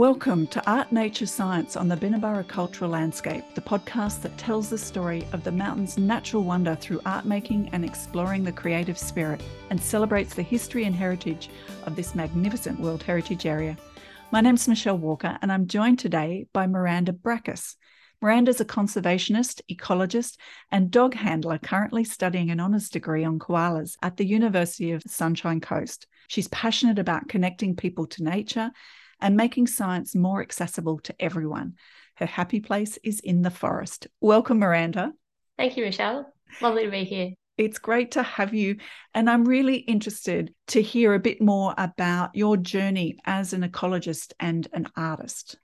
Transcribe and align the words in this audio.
Welcome 0.00 0.46
to 0.46 0.66
Art 0.66 0.92
Nature 0.92 1.26
Science 1.26 1.76
on 1.76 1.86
the 1.86 1.94
Binnaburra 1.94 2.48
Cultural 2.48 2.90
Landscape, 2.90 3.44
the 3.54 3.60
podcast 3.60 4.22
that 4.22 4.38
tells 4.38 4.70
the 4.70 4.78
story 4.78 5.26
of 5.34 5.44
the 5.44 5.52
mountain's 5.52 5.98
natural 5.98 6.42
wonder 6.42 6.74
through 6.74 7.02
art 7.04 7.26
making 7.26 7.68
and 7.74 7.84
exploring 7.84 8.42
the 8.42 8.50
creative 8.50 8.96
spirit 8.96 9.42
and 9.68 9.78
celebrates 9.78 10.32
the 10.32 10.42
history 10.42 10.84
and 10.84 10.96
heritage 10.96 11.50
of 11.84 11.96
this 11.96 12.14
magnificent 12.14 12.80
World 12.80 13.02
Heritage 13.02 13.44
Area. 13.44 13.76
My 14.30 14.40
name's 14.40 14.66
Michelle 14.66 14.96
Walker, 14.96 15.36
and 15.42 15.52
I'm 15.52 15.66
joined 15.66 15.98
today 15.98 16.46
by 16.54 16.66
Miranda 16.66 17.12
Braakhuis. 17.12 17.74
Miranda's 18.22 18.62
a 18.62 18.64
conservationist, 18.64 19.60
ecologist, 19.70 20.38
and 20.72 20.90
dog 20.90 21.12
handler 21.12 21.58
currently 21.58 22.04
studying 22.04 22.50
an 22.50 22.58
honours 22.58 22.88
degree 22.88 23.22
on 23.22 23.38
koalas 23.38 23.98
at 24.00 24.16
the 24.16 24.26
University 24.26 24.92
of 24.92 25.02
Sunshine 25.06 25.60
Coast. 25.60 26.06
She's 26.28 26.48
passionate 26.48 26.98
about 26.98 27.28
connecting 27.28 27.76
people 27.76 28.06
to 28.06 28.24
nature 28.24 28.70
and 29.20 29.36
making 29.36 29.66
science 29.66 30.14
more 30.14 30.40
accessible 30.40 30.98
to 31.00 31.14
everyone. 31.20 31.74
Her 32.16 32.26
happy 32.26 32.60
place 32.60 32.98
is 33.02 33.20
in 33.20 33.42
the 33.42 33.50
forest. 33.50 34.06
Welcome, 34.20 34.58
Miranda. 34.58 35.12
Thank 35.56 35.76
you, 35.76 35.84
Michelle. 35.84 36.32
Lovely 36.60 36.84
to 36.84 36.90
be 36.90 37.04
here. 37.04 37.30
It's 37.56 37.78
great 37.78 38.12
to 38.12 38.22
have 38.22 38.54
you. 38.54 38.76
And 39.14 39.28
I'm 39.28 39.44
really 39.44 39.76
interested 39.76 40.54
to 40.68 40.80
hear 40.80 41.12
a 41.14 41.18
bit 41.18 41.42
more 41.42 41.74
about 41.76 42.34
your 42.34 42.56
journey 42.56 43.18
as 43.26 43.52
an 43.52 43.62
ecologist 43.62 44.32
and 44.40 44.66
an 44.72 44.86
artist. 44.96 45.56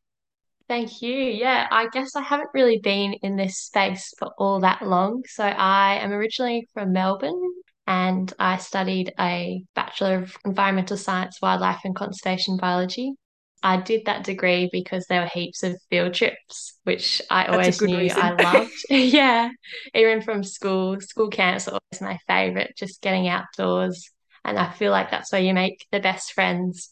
Thank 0.69 1.01
you. 1.01 1.15
Yeah, 1.15 1.67
I 1.71 1.89
guess 1.89 2.17
I 2.17 2.23
haven't 2.23 2.51
really 2.53 2.81
been 2.83 3.15
in 3.23 3.37
this 3.37 3.59
space 3.59 4.13
for 4.19 4.33
all 4.37 4.61
that 4.61 4.83
long. 4.83 5.23
So 5.27 5.45
I 5.45 5.95
am 6.03 6.13
originally 6.13 6.69
from 6.75 6.93
Melbourne 6.93 7.41
and 7.87 8.33
I 8.39 8.59
studied 8.59 9.15
a 9.19 9.63
Bachelor 9.75 10.23
of 10.23 10.37
Environmental 10.45 10.97
Science, 10.97 11.39
Wildlife 11.41 11.81
and 11.85 11.95
Conservation 11.95 12.57
Biology. 12.57 13.15
I 13.63 13.79
did 13.81 14.05
that 14.07 14.25
degree 14.25 14.69
because 14.71 15.07
there 15.07 15.23
were 15.23 15.27
heaps 15.27 15.63
of 15.63 15.81
field 15.91 16.15
trips, 16.15 16.79
which 16.85 17.23
I 17.31 17.47
always 17.47 17.81
knew 17.81 17.97
reason. 17.97 18.21
I 18.21 18.31
loved. 18.31 18.73
yeah, 18.91 19.49
even 19.95 20.23
from 20.23 20.45
school, 20.45 21.01
school 21.01 21.31
camps 21.31 21.67
are 21.67 21.73
always 21.73 22.01
my 22.01 22.19
favorite, 22.27 22.75
just 22.77 23.01
getting 23.01 23.29
outdoors. 23.29 24.11
And 24.45 24.59
I 24.59 24.71
feel 24.73 24.93
like 24.93 25.11
that's 25.11 25.33
where 25.33 25.41
you 25.41 25.55
make 25.55 25.87
the 25.91 26.01
best 26.01 26.33
friends 26.33 26.91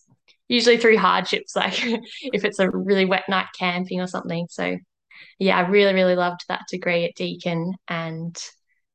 usually 0.48 0.76
through 0.76 0.98
hardships, 0.98 1.54
like 1.56 1.80
if 1.84 2.44
it's 2.44 2.58
a 2.58 2.70
really 2.70 3.04
wet 3.04 3.24
night 3.28 3.46
camping 3.58 4.00
or 4.00 4.06
something. 4.06 4.46
So, 4.50 4.76
yeah, 5.38 5.58
I 5.58 5.68
really, 5.68 5.94
really 5.94 6.16
loved 6.16 6.44
that 6.48 6.62
degree 6.70 7.04
at 7.04 7.14
Deakin 7.14 7.74
and 7.88 8.36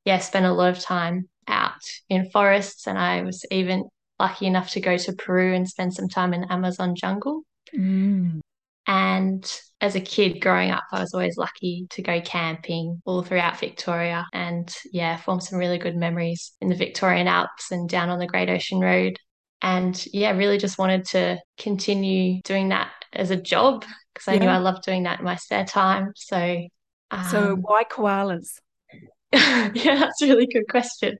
yeah, 0.05 0.19
spent 0.19 0.45
a 0.45 0.51
lot 0.53 0.75
of 0.75 0.83
time 0.83 1.29
out 1.47 1.81
in 2.09 2.29
forests. 2.31 2.87
And 2.87 2.97
I 2.97 3.21
was 3.21 3.45
even 3.51 3.85
lucky 4.19 4.47
enough 4.47 4.71
to 4.71 4.81
go 4.81 4.97
to 4.97 5.13
Peru 5.13 5.53
and 5.53 5.67
spend 5.67 5.93
some 5.93 6.09
time 6.09 6.33
in 6.33 6.45
Amazon 6.45 6.95
jungle. 6.95 7.43
Mm. 7.75 8.41
And 8.87 9.61
as 9.81 9.95
a 9.95 10.01
kid 10.01 10.41
growing 10.41 10.71
up, 10.71 10.83
I 10.91 10.99
was 10.99 11.13
always 11.13 11.37
lucky 11.37 11.85
to 11.91 12.01
go 12.01 12.21
camping 12.21 13.01
all 13.05 13.21
throughout 13.21 13.59
Victoria 13.59 14.25
and, 14.33 14.73
yeah, 14.91 15.17
form 15.17 15.39
some 15.39 15.59
really 15.59 15.77
good 15.77 15.95
memories 15.95 16.53
in 16.59 16.69
the 16.69 16.75
Victorian 16.75 17.27
Alps 17.27 17.71
and 17.71 17.87
down 17.87 18.09
on 18.09 18.19
the 18.19 18.25
Great 18.25 18.49
Ocean 18.49 18.79
Road 18.79 19.17
and 19.61 20.05
yeah, 20.13 20.31
really 20.31 20.57
just 20.57 20.77
wanted 20.77 21.05
to 21.05 21.37
continue 21.57 22.41
doing 22.43 22.69
that 22.69 22.91
as 23.13 23.31
a 23.31 23.35
job 23.35 23.85
because 24.13 24.27
I 24.27 24.33
yeah. 24.33 24.39
knew 24.39 24.47
I 24.47 24.57
loved 24.57 24.83
doing 24.83 25.03
that 25.03 25.19
in 25.19 25.25
my 25.25 25.35
spare 25.35 25.65
time. 25.65 26.11
So, 26.15 26.67
um, 27.11 27.25
so 27.29 27.55
why 27.55 27.83
koalas? 27.83 28.59
yeah, 29.33 29.71
that's 29.73 30.21
a 30.21 30.27
really 30.27 30.47
good 30.47 30.67
question. 30.69 31.17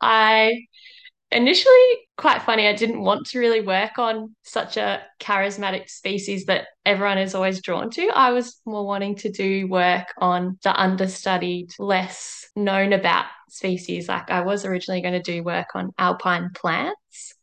I 0.00 0.64
initially 1.34 2.08
quite 2.16 2.42
funny. 2.42 2.66
I 2.66 2.74
didn't 2.74 3.02
want 3.02 3.26
to 3.28 3.38
really 3.38 3.60
work 3.60 3.98
on 3.98 4.34
such 4.42 4.76
a 4.76 5.02
charismatic 5.20 5.90
species 5.90 6.46
that 6.46 6.66
everyone 6.86 7.18
is 7.18 7.34
always 7.34 7.60
drawn 7.60 7.90
to. 7.90 8.08
I 8.14 8.30
was 8.30 8.60
more 8.64 8.86
wanting 8.86 9.16
to 9.16 9.30
do 9.30 9.68
work 9.68 10.06
on 10.18 10.58
the 10.62 10.74
understudied, 10.80 11.70
less 11.78 12.46
known 12.56 12.92
about 12.92 13.26
species. 13.50 14.08
Like 14.08 14.30
I 14.30 14.42
was 14.42 14.64
originally 14.64 15.02
going 15.02 15.14
to 15.14 15.32
do 15.32 15.42
work 15.42 15.68
on 15.74 15.92
alpine 15.98 16.50
plants 16.54 17.34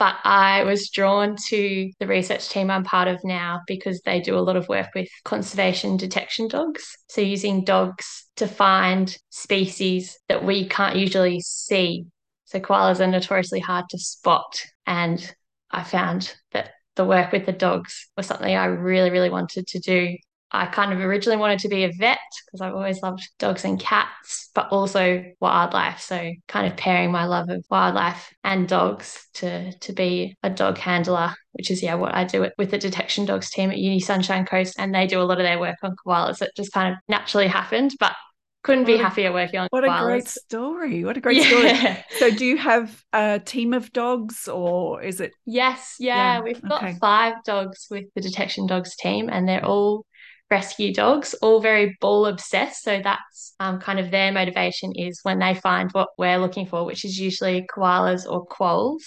but 0.00 0.16
I 0.24 0.64
was 0.64 0.88
drawn 0.88 1.36
to 1.48 1.90
the 2.00 2.06
research 2.06 2.48
team 2.48 2.70
I'm 2.70 2.84
part 2.84 3.06
of 3.06 3.20
now 3.22 3.60
because 3.66 4.00
they 4.00 4.18
do 4.18 4.34
a 4.34 4.40
lot 4.40 4.56
of 4.56 4.66
work 4.66 4.88
with 4.94 5.10
conservation 5.26 5.98
detection 5.98 6.48
dogs. 6.48 6.96
So, 7.10 7.20
using 7.20 7.64
dogs 7.64 8.26
to 8.36 8.48
find 8.48 9.14
species 9.28 10.18
that 10.30 10.42
we 10.42 10.66
can't 10.66 10.96
usually 10.96 11.40
see. 11.40 12.06
So, 12.50 12.58
koalas 12.60 13.00
are 13.00 13.06
notoriously 13.06 13.60
hard 13.60 13.88
to 13.90 13.98
spot. 13.98 14.60
And 14.86 15.34
I 15.70 15.84
found 15.84 16.34
that 16.52 16.72
the 16.96 17.04
work 17.04 17.30
with 17.32 17.46
the 17.46 17.52
dogs 17.52 18.08
was 18.16 18.26
something 18.26 18.54
I 18.54 18.66
really, 18.66 19.10
really 19.10 19.30
wanted 19.30 19.68
to 19.68 19.78
do. 19.78 20.16
I 20.52 20.66
kind 20.66 20.92
of 20.92 20.98
originally 20.98 21.36
wanted 21.36 21.60
to 21.60 21.68
be 21.68 21.84
a 21.84 21.92
vet 21.92 22.18
because 22.44 22.60
I've 22.60 22.74
always 22.74 23.02
loved 23.02 23.22
dogs 23.38 23.64
and 23.64 23.78
cats, 23.78 24.50
but 24.52 24.68
also 24.70 25.24
wildlife. 25.38 26.00
So 26.00 26.32
kind 26.48 26.66
of 26.66 26.76
pairing 26.76 27.12
my 27.12 27.26
love 27.26 27.48
of 27.50 27.64
wildlife 27.70 28.34
and 28.42 28.66
dogs 28.66 29.28
to 29.34 29.72
to 29.72 29.92
be 29.92 30.36
a 30.42 30.50
dog 30.50 30.76
handler, 30.76 31.32
which 31.52 31.70
is 31.70 31.84
yeah 31.84 31.94
what 31.94 32.16
I 32.16 32.24
do 32.24 32.50
with 32.58 32.72
the 32.72 32.78
detection 32.78 33.26
dogs 33.26 33.50
team 33.50 33.70
at 33.70 33.78
Uni 33.78 34.00
Sunshine 34.00 34.44
Coast, 34.44 34.74
and 34.76 34.92
they 34.92 35.06
do 35.06 35.20
a 35.20 35.22
lot 35.22 35.38
of 35.38 35.44
their 35.44 35.60
work 35.60 35.78
on 35.84 35.94
koalas. 36.04 36.42
It 36.42 36.50
just 36.56 36.72
kind 36.72 36.94
of 36.94 36.98
naturally 37.08 37.46
happened, 37.46 37.92
but 38.00 38.16
couldn't 38.62 38.84
be 38.84 38.96
happier 38.96 39.32
working 39.32 39.58
on 39.58 39.68
what 39.70 39.84
koalas. 39.84 40.00
a 40.00 40.04
great 40.04 40.28
story 40.28 41.04
what 41.04 41.16
a 41.16 41.20
great 41.20 41.38
yeah. 41.38 41.44
story 41.44 42.04
so 42.18 42.30
do 42.30 42.44
you 42.44 42.58
have 42.58 43.02
a 43.12 43.40
team 43.42 43.72
of 43.72 43.90
dogs 43.92 44.48
or 44.48 45.02
is 45.02 45.20
it 45.20 45.32
yes 45.46 45.96
yeah, 45.98 46.36
yeah. 46.36 46.40
we've 46.40 46.60
got 46.62 46.82
okay. 46.82 46.96
five 47.00 47.34
dogs 47.44 47.86
with 47.90 48.04
the 48.14 48.20
detection 48.20 48.66
dogs 48.66 48.94
team 48.96 49.30
and 49.30 49.48
they're 49.48 49.64
all 49.64 50.04
rescue 50.50 50.92
dogs, 50.92 51.34
all 51.34 51.60
very 51.60 51.96
ball 52.00 52.26
obsessed. 52.26 52.82
So 52.82 53.00
that's 53.02 53.54
um, 53.60 53.80
kind 53.80 53.98
of 53.98 54.10
their 54.10 54.32
motivation 54.32 54.92
is 54.94 55.20
when 55.22 55.38
they 55.38 55.54
find 55.54 55.90
what 55.92 56.08
we're 56.18 56.38
looking 56.38 56.66
for, 56.66 56.84
which 56.84 57.04
is 57.04 57.18
usually 57.18 57.66
koalas 57.74 58.26
or 58.28 58.44
quolls, 58.44 59.04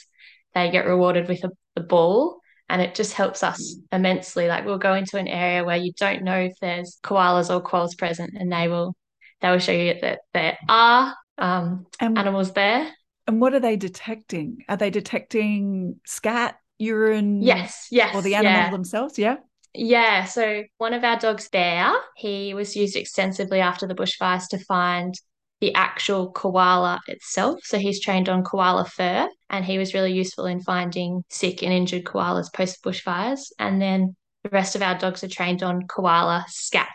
they 0.54 0.72
get 0.72 0.86
rewarded 0.86 1.28
with 1.28 1.44
a, 1.44 1.52
a 1.76 1.82
ball. 1.82 2.40
And 2.70 2.82
it 2.82 2.96
just 2.96 3.14
helps 3.14 3.44
us 3.44 3.76
immensely. 3.92 4.48
Like 4.48 4.66
we'll 4.66 4.78
go 4.78 4.94
into 4.94 5.18
an 5.18 5.28
area 5.28 5.64
where 5.64 5.78
you 5.78 5.92
don't 5.98 6.24
know 6.24 6.40
if 6.40 6.54
there's 6.62 6.98
koalas 7.04 7.54
or 7.54 7.62
quolls 7.62 7.94
present, 7.94 8.34
and 8.36 8.52
they 8.52 8.68
will 8.68 8.96
they 9.44 9.52
will 9.52 9.60
show 9.60 9.74
you 9.74 9.96
that 10.02 10.22
there 10.34 10.58
are 10.70 11.14
um, 11.38 11.86
and, 12.00 12.18
animals 12.18 12.54
there. 12.54 12.90
And 13.28 13.42
what 13.42 13.54
are 13.54 13.60
they 13.60 13.76
detecting? 13.76 14.64
Are 14.70 14.78
they 14.78 14.90
detecting 14.90 16.00
scat, 16.06 16.56
urine? 16.80 17.42
Yes, 17.42 17.88
yes, 17.92 18.16
or 18.16 18.22
the 18.22 18.36
animal 18.36 18.54
yeah. 18.54 18.72
themselves? 18.72 19.20
Yeah. 19.20 19.36
Yeah, 19.76 20.26
so 20.26 20.64
one 20.78 20.94
of 20.94 21.04
our 21.04 21.20
dogs, 21.20 21.50
Bear, 21.50 21.92
he 22.16 22.54
was 22.54 22.76
used 22.76 22.96
extensively 22.96 23.60
after 23.60 23.86
the 23.88 23.96
bushfires 23.96 24.48
to 24.50 24.60
find 24.60 25.14
the 25.60 25.74
actual 25.74 26.32
koala 26.32 27.02
itself. 27.08 27.60
So 27.64 27.80
he's 27.80 28.00
trained 28.00 28.30
on 28.30 28.44
koala 28.44 28.86
fur 28.86 29.28
and 29.50 29.66
he 29.66 29.78
was 29.78 29.94
really 29.94 30.14
useful 30.14 30.46
in 30.46 30.62
finding 30.62 31.24
sick 31.30 31.64
and 31.64 31.74
injured 31.74 32.04
koalas 32.04 32.54
post 32.54 32.84
bushfires. 32.84 33.52
And 33.58 33.82
then 33.82 34.16
the 34.44 34.50
rest 34.50 34.76
of 34.76 34.82
our 34.82 34.98
dogs 34.98 35.24
are 35.24 35.30
trained 35.30 35.64
on 35.64 35.88
koala 35.88 36.46
scat. 36.50 36.92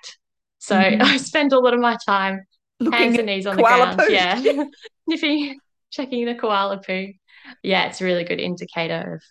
So 0.59 0.77
mm-hmm. 0.77 1.03
I 1.05 1.17
spend 1.17 1.53
a 1.53 1.59
lot 1.59 1.75
of 1.75 1.81
my 1.81 1.97
time 2.07 2.41
Looking 2.81 2.99
hands 2.99 3.19
and 3.19 3.27
knees 3.27 3.47
on 3.47 3.57
the 3.57 3.63
ground. 3.63 3.99
Poo. 3.99 4.13
Yeah. 4.13 4.41
Sniffing, 5.05 5.59
checking 5.91 6.27
the 6.27 6.35
koala 6.35 6.81
poo. 6.85 7.13
Yeah, 7.63 7.87
it's 7.87 8.01
a 8.01 8.05
really 8.05 8.25
good 8.25 8.41
indicator 8.41 9.15
of 9.15 9.23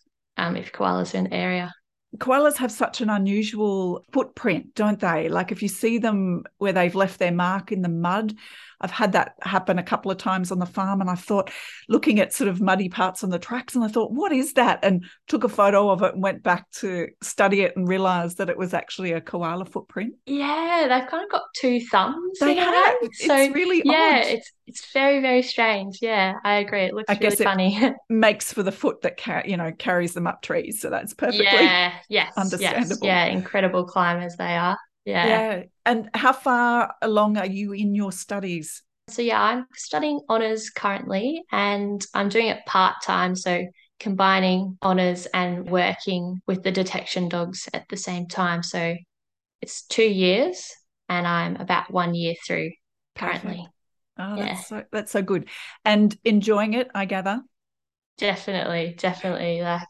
um, 0.44 0.56
if 0.56 0.72
koalas 0.72 1.14
are 1.14 1.18
in 1.18 1.24
the 1.26 1.34
area 1.34 1.72
koalas 2.18 2.58
have 2.58 2.72
such 2.72 3.02
an 3.02 3.10
unusual 3.10 4.04
footprint, 4.12 4.76
don't 4.76 5.00
they? 5.00 5.30
Like 5.30 5.52
if 5.52 5.62
you 5.62 5.68
see 5.68 5.98
them 5.98 6.44
where 6.58 6.74
they've 6.74 6.96
left 6.96 7.20
their 7.20 7.32
mark 7.32 7.72
in 7.72 7.82
the 7.82 7.90
mud, 7.90 8.34
I've 8.80 8.92
had 8.92 9.14
that 9.14 9.34
happen 9.42 9.80
a 9.80 9.84
couple 9.84 10.12
of 10.12 10.18
times 10.18 10.52
on 10.52 10.60
the 10.60 10.66
farm, 10.66 11.02
and 11.02 11.10
I 11.10 11.16
thought, 11.16 11.50
looking 11.90 12.20
at 12.20 12.34
sort 12.34 12.48
of 12.48 12.62
muddy 12.62 12.90
parts 12.90 13.24
on 13.24 13.32
the 13.32 13.40
tracks, 13.40 13.76
and 13.76 13.84
I 13.84 13.88
thought, 13.88 14.12
what 14.12 14.32
is 14.32 14.54
that? 14.54 14.80
And 14.84 15.06
took 15.28 15.44
a 15.44 15.50
photo 15.50 15.90
of 15.90 16.04
it 16.04 16.14
and 16.14 16.22
went 16.22 16.44
back 16.44 16.70
to 16.74 17.08
study 17.22 17.62
it 17.62 17.76
and 17.76 17.88
realized 17.88 18.38
that 18.38 18.50
it 18.50 18.58
was 18.58 18.74
actually 18.74 19.14
a 19.14 19.22
koala 19.22 19.66
footprint. 19.66 20.14
Yeah, 20.28 20.86
they've 20.90 21.10
kind 21.10 21.24
of 21.24 21.32
got 21.32 21.44
two 21.56 21.80
thumbs. 21.92 22.40
They 22.40 22.56
have. 22.56 22.96
So 23.14 23.36
it's 23.36 23.56
really 23.56 23.82
yeah, 23.84 24.22
odd. 24.24 24.32
it's 24.32 24.52
it's 24.68 24.94
very 24.94 25.22
very 25.22 25.42
strange. 25.42 25.98
Yeah, 26.02 26.36
I 26.44 26.56
agree. 26.56 26.84
It 26.84 26.94
looks 26.94 27.10
I 27.10 27.14
really 27.14 27.30
guess 27.36 27.42
funny. 27.42 27.94
makes 28.10 28.54
for 28.54 28.62
the 28.62 28.72
foot 28.72 29.02
that 29.02 29.18
car- 29.18 29.44
you 29.46 29.58
know 29.58 29.72
carries 29.72 30.14
them 30.14 30.28
up 30.28 30.44
trees, 30.44 30.82
so 30.82 30.92
that's 30.92 31.16
perfectly 31.16 31.46
yeah, 31.46 31.94
yes, 32.10 32.34
understandable. 32.38 33.08
Yes, 33.08 33.28
yeah, 33.28 33.34
incredible 33.34 33.86
climbers 33.86 34.36
they 34.38 34.56
are. 34.56 34.78
Yeah. 35.06 35.28
Yeah. 35.28 35.64
And 35.86 36.10
how 36.14 36.34
far 36.34 36.96
along 37.02 37.38
are 37.38 37.46
you 37.46 37.72
in 37.72 37.96
your 37.96 38.12
studies? 38.12 38.84
So, 39.10 39.22
yeah, 39.22 39.42
I'm 39.42 39.66
studying 39.74 40.20
honours 40.30 40.70
currently 40.70 41.44
and 41.52 42.06
I'm 42.14 42.30
doing 42.30 42.48
it 42.48 42.66
part 42.66 42.96
time. 43.04 43.36
So, 43.36 43.66
combining 44.00 44.78
honours 44.84 45.26
and 45.28 45.70
working 45.70 46.42
with 46.46 46.64
the 46.64 46.72
detection 46.72 47.30
dogs 47.30 47.70
at 47.74 47.88
the 47.90 47.98
same 47.98 48.28
time. 48.28 48.64
So, 48.64 48.96
it's 49.62 49.86
two 49.86 50.04
years 50.04 50.72
and 51.10 51.26
I'm 51.26 51.56
about 51.56 51.90
one 51.90 52.14
year 52.14 52.36
through 52.46 52.72
currently. 53.16 53.56
Perfect. 53.56 53.74
Oh, 54.20 54.36
that's 54.36 54.68
so 54.68 54.84
that's 54.92 55.12
so 55.12 55.22
good. 55.22 55.48
And 55.86 56.16
enjoying 56.26 56.74
it, 56.74 56.90
I 56.94 57.06
gather. 57.06 57.42
Definitely, 58.18 58.96
definitely. 58.98 59.62
Like 59.62 59.88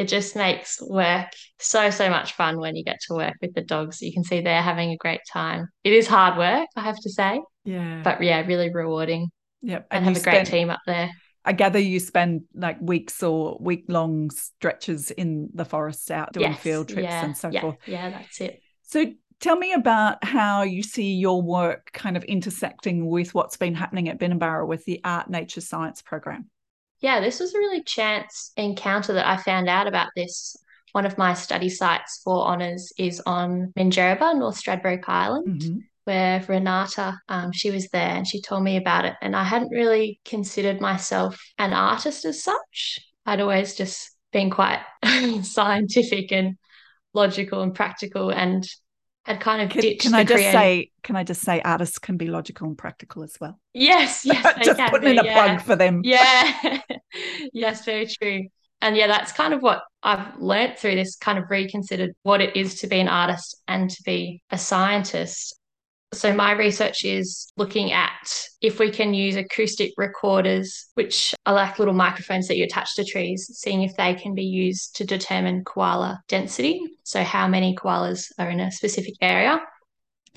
it 0.00 0.08
just 0.08 0.34
makes 0.34 0.80
work 0.80 1.28
so, 1.58 1.90
so 1.90 2.08
much 2.08 2.32
fun 2.32 2.58
when 2.58 2.74
you 2.74 2.82
get 2.82 3.00
to 3.06 3.14
work 3.14 3.34
with 3.42 3.52
the 3.52 3.60
dogs. 3.60 4.00
You 4.00 4.14
can 4.14 4.24
see 4.24 4.40
they're 4.40 4.62
having 4.62 4.92
a 4.92 4.96
great 4.96 5.20
time. 5.30 5.68
It 5.84 5.92
is 5.92 6.06
hard 6.06 6.38
work, 6.38 6.68
I 6.74 6.80
have 6.80 6.98
to 7.00 7.10
say. 7.10 7.38
Yeah. 7.66 8.00
But 8.02 8.22
yeah, 8.22 8.40
really 8.46 8.72
rewarding. 8.72 9.28
Yep. 9.60 9.88
And, 9.90 10.06
and 10.06 10.16
have 10.16 10.26
a 10.26 10.30
great 10.30 10.46
team 10.46 10.70
up 10.70 10.80
there. 10.86 11.10
I 11.44 11.52
gather 11.52 11.78
you 11.78 12.00
spend 12.00 12.44
like 12.54 12.78
weeks 12.80 13.22
or 13.22 13.58
week 13.60 13.84
long 13.88 14.30
stretches 14.30 15.10
in 15.10 15.50
the 15.52 15.66
forest 15.66 16.10
out 16.10 16.32
doing 16.32 16.52
yes, 16.52 16.60
field 16.62 16.88
trips 16.88 17.02
yeah, 17.02 17.22
and 17.22 17.36
so 17.36 17.50
yeah, 17.50 17.60
forth. 17.60 17.76
Yeah, 17.84 18.08
that's 18.08 18.40
it. 18.40 18.62
So 18.84 19.04
tell 19.38 19.56
me 19.56 19.74
about 19.74 20.24
how 20.24 20.62
you 20.62 20.82
see 20.82 21.12
your 21.12 21.42
work 21.42 21.90
kind 21.92 22.16
of 22.16 22.24
intersecting 22.24 23.06
with 23.06 23.34
what's 23.34 23.58
been 23.58 23.74
happening 23.74 24.08
at 24.08 24.18
Binnaburra 24.18 24.66
with 24.66 24.82
the 24.86 25.02
Art 25.04 25.28
Nature 25.28 25.60
Science 25.60 26.00
program. 26.00 26.48
Yeah, 27.00 27.20
this 27.20 27.40
was 27.40 27.54
a 27.54 27.58
really 27.58 27.82
chance 27.82 28.52
encounter 28.56 29.14
that 29.14 29.26
I 29.26 29.36
found 29.36 29.68
out 29.68 29.86
about 29.86 30.08
this. 30.14 30.56
One 30.92 31.06
of 31.06 31.18
my 31.18 31.34
study 31.34 31.68
sites 31.68 32.20
for 32.24 32.46
honours 32.46 32.92
is 32.98 33.22
on 33.24 33.72
Minjerribah, 33.78 34.38
North 34.38 34.62
Stradbroke 34.62 35.08
Island. 35.08 35.60
Mm-hmm 35.60 35.78
where 36.04 36.44
Renata, 36.48 37.20
um, 37.28 37.52
she 37.52 37.70
was 37.70 37.88
there 37.88 38.08
and 38.08 38.26
she 38.26 38.40
told 38.40 38.64
me 38.64 38.76
about 38.76 39.04
it. 39.04 39.14
And 39.20 39.36
I 39.36 39.44
hadn't 39.44 39.70
really 39.70 40.18
considered 40.24 40.80
myself 40.80 41.40
an 41.58 41.72
artist 41.72 42.24
as 42.24 42.42
such. 42.42 42.98
I'd 43.26 43.40
always 43.40 43.74
just 43.74 44.10
been 44.32 44.50
quite 44.50 44.80
scientific 45.42 46.32
and 46.32 46.56
logical 47.14 47.62
and 47.62 47.74
practical 47.74 48.30
and 48.30 48.66
had 49.24 49.40
kind 49.40 49.62
of 49.62 49.70
can, 49.70 49.82
ditched 49.82 50.02
can 50.02 50.14
I 50.14 50.24
just 50.24 50.34
creative... 50.34 50.52
say 50.52 50.90
can 51.02 51.16
I 51.16 51.24
just 51.24 51.42
say 51.42 51.60
artists 51.62 51.98
can 51.98 52.16
be 52.16 52.26
logical 52.26 52.66
and 52.66 52.76
practical 52.76 53.22
as 53.22 53.36
well? 53.40 53.58
Yes, 53.72 54.22
yes. 54.24 54.64
just 54.64 54.80
putting 54.90 55.12
be, 55.12 55.18
in 55.18 55.18
a 55.18 55.24
yeah. 55.24 55.46
plug 55.46 55.62
for 55.62 55.76
them. 55.76 56.02
Yeah. 56.04 56.80
yes, 57.52 57.84
very 57.84 58.06
true. 58.06 58.48
And 58.82 58.96
yeah, 58.96 59.06
that's 59.06 59.32
kind 59.32 59.52
of 59.52 59.62
what 59.62 59.82
I've 60.02 60.38
learned 60.38 60.78
through 60.78 60.94
this 60.94 61.16
kind 61.16 61.38
of 61.38 61.50
reconsidered 61.50 62.14
what 62.22 62.40
it 62.40 62.56
is 62.56 62.80
to 62.80 62.86
be 62.86 62.98
an 62.98 63.08
artist 63.08 63.62
and 63.68 63.90
to 63.90 64.02
be 64.04 64.42
a 64.50 64.56
scientist. 64.56 65.59
So, 66.12 66.34
my 66.34 66.52
research 66.52 67.04
is 67.04 67.52
looking 67.56 67.92
at 67.92 68.44
if 68.60 68.80
we 68.80 68.90
can 68.90 69.14
use 69.14 69.36
acoustic 69.36 69.92
recorders, 69.96 70.86
which 70.94 71.34
are 71.46 71.54
like 71.54 71.78
little 71.78 71.94
microphones 71.94 72.48
that 72.48 72.56
you 72.56 72.64
attach 72.64 72.96
to 72.96 73.04
trees, 73.04 73.48
seeing 73.54 73.82
if 73.82 73.96
they 73.96 74.14
can 74.14 74.34
be 74.34 74.44
used 74.44 74.96
to 74.96 75.04
determine 75.04 75.64
koala 75.64 76.20
density. 76.26 76.80
So, 77.04 77.22
how 77.22 77.46
many 77.46 77.76
koalas 77.76 78.26
are 78.38 78.50
in 78.50 78.58
a 78.58 78.72
specific 78.72 79.14
area. 79.20 79.60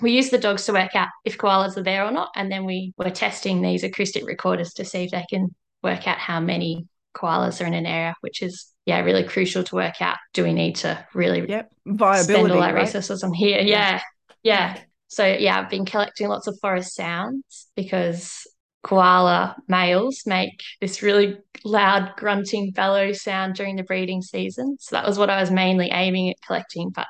We 0.01 0.11
use 0.11 0.29
the 0.29 0.37
dogs 0.37 0.65
to 0.65 0.73
work 0.73 0.95
out 0.95 1.09
if 1.25 1.37
koalas 1.37 1.77
are 1.77 1.83
there 1.83 2.05
or 2.05 2.11
not. 2.11 2.29
And 2.35 2.51
then 2.51 2.65
we 2.65 2.93
were 2.97 3.11
testing 3.11 3.61
these 3.61 3.83
acoustic 3.83 4.25
recorders 4.25 4.73
to 4.73 4.85
see 4.85 5.03
if 5.03 5.11
they 5.11 5.25
can 5.29 5.53
work 5.83 6.07
out 6.07 6.17
how 6.17 6.39
many 6.39 6.87
koalas 7.15 7.61
are 7.61 7.67
in 7.67 7.73
an 7.73 7.85
area, 7.85 8.15
which 8.21 8.41
is 8.41 8.73
yeah, 8.85 8.99
really 9.01 9.23
crucial 9.23 9.63
to 9.63 9.75
work 9.75 10.01
out. 10.01 10.17
Do 10.33 10.43
we 10.43 10.53
need 10.53 10.75
to 10.77 11.05
really 11.13 11.47
yep. 11.47 11.71
Viability, 11.85 12.23
spend 12.23 12.51
all 12.51 12.63
our 12.63 12.73
right? 12.73 12.81
resources 12.81 13.23
on 13.23 13.33
here? 13.33 13.59
Yeah. 13.59 14.01
yeah. 14.43 14.75
yeah. 14.75 14.81
So 15.13 15.25
yeah, 15.25 15.59
I've 15.59 15.69
been 15.69 15.85
collecting 15.85 16.27
lots 16.27 16.47
of 16.47 16.57
forest 16.59 16.95
sounds 16.95 17.67
because 17.75 18.47
koala 18.83 19.55
males 19.67 20.23
make 20.25 20.59
this 20.81 21.01
really 21.01 21.37
loud 21.63 22.11
grunting 22.17 22.71
bellow 22.71 23.13
sound 23.13 23.55
during 23.55 23.75
the 23.75 23.83
breeding 23.83 24.21
season. 24.21 24.77
So 24.79 24.95
that 24.95 25.05
was 25.07 25.17
what 25.17 25.29
I 25.29 25.39
was 25.39 25.51
mainly 25.51 25.89
aiming 25.91 26.31
at 26.31 26.41
collecting, 26.45 26.89
but 26.89 27.07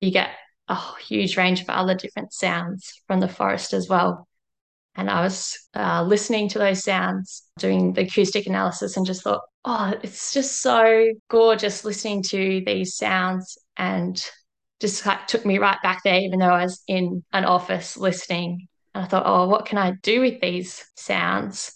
you 0.00 0.10
get 0.10 0.30
a 0.68 0.78
huge 1.06 1.36
range 1.36 1.60
of 1.60 1.68
other 1.68 1.94
different 1.94 2.32
sounds 2.32 3.02
from 3.06 3.20
the 3.20 3.28
forest 3.28 3.72
as 3.74 3.88
well. 3.88 4.26
And 4.94 5.10
I 5.10 5.22
was 5.22 5.58
uh, 5.74 6.04
listening 6.04 6.48
to 6.50 6.58
those 6.58 6.82
sounds, 6.82 7.44
doing 7.58 7.92
the 7.92 8.02
acoustic 8.02 8.46
analysis, 8.46 8.96
and 8.96 9.06
just 9.06 9.22
thought, 9.22 9.40
oh, 9.64 9.94
it's 10.02 10.32
just 10.32 10.60
so 10.60 11.12
gorgeous 11.28 11.84
listening 11.84 12.22
to 12.24 12.62
these 12.66 12.96
sounds 12.96 13.58
and 13.76 14.22
just 14.82 15.06
like 15.06 15.26
took 15.28 15.46
me 15.46 15.58
right 15.58 15.78
back 15.82 16.02
there, 16.02 16.18
even 16.18 16.40
though 16.40 16.46
I 16.46 16.64
was 16.64 16.82
in 16.88 17.22
an 17.32 17.44
office 17.44 17.96
listening. 17.96 18.66
And 18.94 19.04
I 19.04 19.06
thought, 19.06 19.22
oh, 19.24 19.48
what 19.48 19.64
can 19.64 19.78
I 19.78 19.92
do 20.02 20.20
with 20.20 20.40
these 20.40 20.84
sounds? 20.96 21.72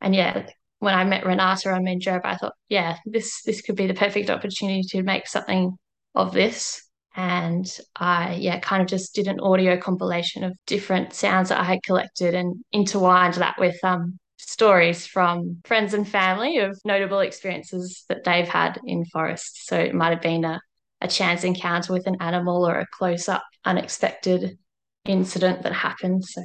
And 0.00 0.14
yeah, 0.14 0.48
when 0.78 0.94
I 0.94 1.04
met 1.04 1.26
Renata 1.26 1.70
on 1.70 1.84
Minjerribah, 1.84 2.24
I 2.24 2.36
thought, 2.36 2.54
yeah, 2.68 2.96
this 3.04 3.42
this 3.42 3.60
could 3.60 3.76
be 3.76 3.86
the 3.86 3.94
perfect 3.94 4.30
opportunity 4.30 4.82
to 4.88 5.02
make 5.02 5.28
something 5.28 5.76
of 6.14 6.32
this. 6.32 6.82
And 7.14 7.66
I, 7.96 8.36
yeah, 8.36 8.60
kind 8.60 8.80
of 8.80 8.88
just 8.88 9.14
did 9.14 9.28
an 9.28 9.40
audio 9.40 9.76
compilation 9.76 10.42
of 10.42 10.56
different 10.66 11.12
sounds 11.12 11.50
that 11.50 11.60
I 11.60 11.64
had 11.64 11.82
collected 11.82 12.34
and 12.34 12.56
intertwined 12.72 13.34
that 13.34 13.56
with 13.58 13.76
um, 13.84 14.18
stories 14.38 15.06
from 15.06 15.60
friends 15.64 15.94
and 15.94 16.08
family 16.08 16.58
of 16.58 16.80
notable 16.84 17.20
experiences 17.20 18.04
that 18.08 18.24
they've 18.24 18.48
had 18.48 18.80
in 18.86 19.04
forests. 19.04 19.66
So 19.66 19.78
it 19.78 19.94
might 19.94 20.10
have 20.10 20.22
been 20.22 20.44
a 20.44 20.60
a 21.00 21.08
chance 21.08 21.44
encounter 21.44 21.92
with 21.92 22.06
an 22.06 22.16
animal 22.20 22.66
or 22.66 22.78
a 22.80 22.86
close 22.86 23.28
up 23.28 23.44
unexpected 23.64 24.58
incident 25.04 25.62
that 25.62 25.72
happened. 25.72 26.24
So 26.24 26.42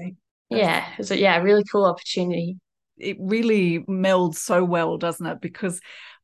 yeah, 0.50 0.86
it's 0.98 1.12
a 1.12 1.18
yeah, 1.18 1.38
really 1.38 1.64
cool 1.72 1.86
opportunity. 1.86 2.58
It 2.98 3.18
really 3.20 3.80
melds 3.80 4.36
so 4.36 4.64
well, 4.64 4.98
doesn't 4.98 5.26
it? 5.26 5.42
Because 5.42 5.80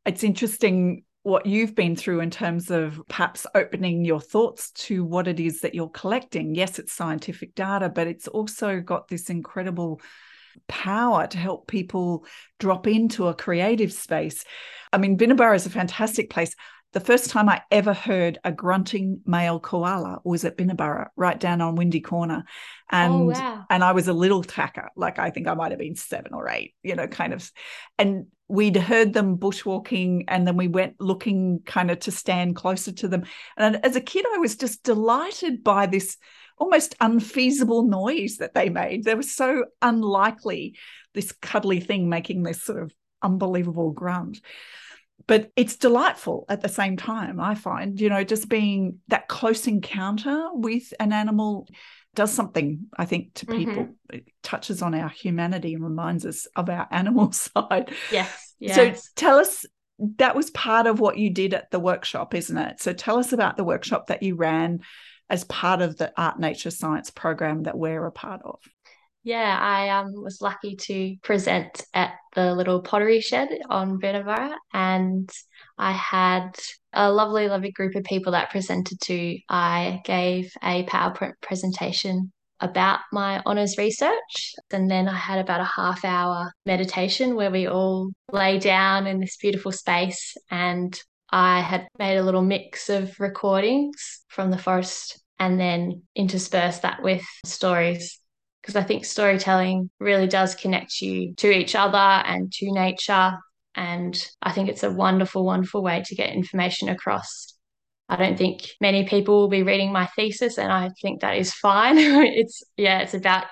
it's 0.05 0.23
interesting 0.23 1.03
what 1.23 1.45
you've 1.45 1.75
been 1.75 1.95
through 1.95 2.21
in 2.21 2.31
terms 2.31 2.71
of 2.71 3.01
perhaps 3.09 3.45
opening 3.53 4.05
your 4.05 4.21
thoughts 4.21 4.71
to 4.71 5.03
what 5.03 5.27
it 5.27 5.39
is 5.39 5.61
that 5.61 5.75
you're 5.75 5.89
collecting. 5.89 6.55
Yes, 6.55 6.79
it's 6.79 6.93
scientific 6.93 7.55
data, 7.55 7.89
but 7.89 8.07
it's 8.07 8.27
also 8.27 8.79
got 8.79 9.07
this 9.07 9.29
incredible 9.29 9.99
power 10.67 11.27
to 11.27 11.37
help 11.37 11.67
people 11.67 12.25
drop 12.59 12.87
into 12.87 13.27
a 13.27 13.33
creative 13.33 13.91
space. 13.91 14.45
I 14.93 14.97
mean, 14.97 15.17
Binnaburra 15.17 15.55
is 15.55 15.65
a 15.65 15.71
fantastic 15.71 16.29
place 16.29 16.55
the 16.91 16.99
first 16.99 17.29
time 17.29 17.49
I 17.49 17.61
ever 17.69 17.93
heard 17.93 18.39
a 18.43 18.51
grunting 18.51 19.21
male 19.25 19.59
koala 19.59 20.19
was 20.23 20.43
at 20.43 20.57
Binnaburra, 20.57 21.07
right 21.15 21.39
down 21.39 21.61
on 21.61 21.75
Windy 21.75 22.01
Corner. 22.01 22.43
Oh, 22.45 22.97
and 22.97 23.13
oh, 23.13 23.25
wow. 23.25 23.65
and 23.69 23.83
I 23.83 23.91
was 23.91 24.07
a 24.07 24.13
little 24.13 24.43
tacker, 24.43 24.89
like 24.95 25.19
I 25.19 25.29
think 25.29 25.47
I 25.47 25.53
might 25.53 25.71
have 25.71 25.79
been 25.79 25.95
seven 25.95 26.33
or 26.33 26.49
eight, 26.49 26.73
you 26.81 26.95
know, 26.95 27.07
kind 27.07 27.33
of. 27.33 27.51
And 27.99 28.27
we'd 28.47 28.75
heard 28.75 29.13
them 29.13 29.37
bushwalking 29.37 30.23
and 30.27 30.47
then 30.47 30.57
we 30.57 30.67
went 30.67 30.95
looking 30.99 31.61
kind 31.65 31.91
of 31.91 31.99
to 31.99 32.11
stand 32.11 32.55
closer 32.55 32.91
to 32.91 33.07
them. 33.07 33.23
And 33.55 33.83
as 33.85 33.95
a 33.95 34.01
kid, 34.01 34.25
I 34.33 34.39
was 34.39 34.55
just 34.55 34.81
delighted 34.83 35.63
by 35.63 35.85
this 35.85 36.17
almost 36.57 36.95
unfeasible 36.99 37.83
noise 37.83 38.37
that 38.37 38.55
they 38.55 38.69
made. 38.69 39.03
They 39.03 39.13
were 39.13 39.21
so 39.21 39.65
unlikely, 39.83 40.75
this 41.13 41.31
cuddly 41.31 41.79
thing 41.79 42.09
making 42.09 42.41
this 42.41 42.63
sort 42.63 42.81
of 42.81 42.91
unbelievable 43.21 43.91
grunt 43.91 44.39
but 45.27 45.51
it's 45.55 45.75
delightful 45.75 46.45
at 46.49 46.61
the 46.61 46.69
same 46.69 46.97
time 46.97 47.39
i 47.39 47.55
find 47.55 47.99
you 47.99 48.09
know 48.09 48.23
just 48.23 48.49
being 48.49 48.99
that 49.07 49.27
close 49.27 49.67
encounter 49.67 50.49
with 50.53 50.93
an 50.99 51.13
animal 51.13 51.67
does 52.15 52.31
something 52.31 52.87
i 52.97 53.05
think 53.05 53.33
to 53.33 53.45
people. 53.45 53.83
Mm-hmm. 53.83 54.15
it 54.15 54.25
touches 54.43 54.81
on 54.81 54.95
our 54.95 55.09
humanity 55.09 55.73
and 55.73 55.83
reminds 55.83 56.25
us 56.25 56.47
of 56.55 56.69
our 56.69 56.87
animal 56.91 57.31
side. 57.31 57.91
Yes, 58.11 58.55
yes. 58.59 58.75
so 58.75 59.09
tell 59.15 59.37
us 59.37 59.65
that 60.17 60.35
was 60.35 60.49
part 60.51 60.87
of 60.87 60.99
what 60.99 61.17
you 61.17 61.29
did 61.29 61.53
at 61.53 61.69
the 61.71 61.79
workshop 61.79 62.33
isn't 62.33 62.57
it? 62.57 62.81
So 62.81 62.93
tell 62.93 63.19
us 63.19 63.33
about 63.33 63.57
the 63.57 63.63
workshop 63.63 64.07
that 64.07 64.23
you 64.23 64.35
ran 64.35 64.79
as 65.29 65.43
part 65.43 65.81
of 65.81 65.97
the 65.97 66.11
art 66.17 66.39
nature 66.39 66.71
science 66.71 67.11
program 67.11 67.63
that 67.63 67.77
we're 67.77 68.05
a 68.05 68.11
part 68.11 68.41
of 68.43 68.59
yeah, 69.23 69.57
I 69.59 69.89
um, 69.89 70.13
was 70.15 70.41
lucky 70.41 70.75
to 70.75 71.15
present 71.23 71.85
at 71.93 72.13
the 72.35 72.53
little 72.55 72.81
pottery 72.81 73.19
shed 73.19 73.49
on 73.69 73.99
Binnaburra, 73.99 74.55
and 74.73 75.29
I 75.77 75.91
had 75.91 76.57
a 76.93 77.11
lovely, 77.11 77.47
lovely 77.49 77.71
group 77.71 77.95
of 77.95 78.03
people 78.03 78.31
that 78.31 78.49
presented 78.49 78.99
to. 79.01 79.37
I 79.49 80.01
gave 80.05 80.51
a 80.63 80.85
PowerPoint 80.85 81.33
presentation 81.41 82.31
about 82.61 82.99
my 83.11 83.41
honours 83.45 83.77
research, 83.77 84.55
and 84.71 84.89
then 84.89 85.07
I 85.07 85.15
had 85.15 85.39
about 85.39 85.61
a 85.61 85.71
half 85.75 86.05
hour 86.05 86.53
meditation 86.65 87.35
where 87.35 87.51
we 87.51 87.67
all 87.67 88.11
lay 88.31 88.57
down 88.57 89.05
in 89.05 89.19
this 89.19 89.37
beautiful 89.37 89.71
space, 89.71 90.35
and 90.49 90.97
I 91.29 91.59
had 91.59 91.87
made 91.97 92.17
a 92.17 92.23
little 92.23 92.41
mix 92.41 92.89
of 92.89 93.19
recordings 93.19 94.21
from 94.29 94.49
the 94.49 94.57
forest 94.57 95.21
and 95.39 95.59
then 95.59 96.03
interspersed 96.15 96.81
that 96.81 97.01
with 97.01 97.23
stories 97.45 98.18
because 98.69 98.83
I 98.83 98.87
think 98.87 99.03
storytelling 99.03 99.89
really 99.99 100.27
does 100.27 100.53
connect 100.53 101.01
you 101.01 101.33
to 101.37 101.49
each 101.49 101.73
other 101.73 101.97
and 101.97 102.51
to 102.51 102.71
nature. 102.71 103.31
And 103.73 104.15
I 104.43 104.51
think 104.51 104.69
it's 104.69 104.83
a 104.83 104.91
wonderful, 104.91 105.43
wonderful 105.43 105.81
way 105.81 106.03
to 106.05 106.15
get 106.15 106.35
information 106.35 106.87
across. 106.87 107.55
I 108.09 108.15
don't 108.15 108.37
think 108.37 108.67
many 108.79 109.07
people 109.07 109.39
will 109.39 109.49
be 109.49 109.63
reading 109.63 109.91
my 109.91 110.05
thesis, 110.15 110.59
and 110.59 110.71
I 110.71 110.91
think 111.01 111.21
that 111.21 111.37
is 111.37 111.51
fine. 111.51 111.97
it's, 111.97 112.61
yeah, 112.77 112.99
it's 112.99 113.15
about 113.15 113.45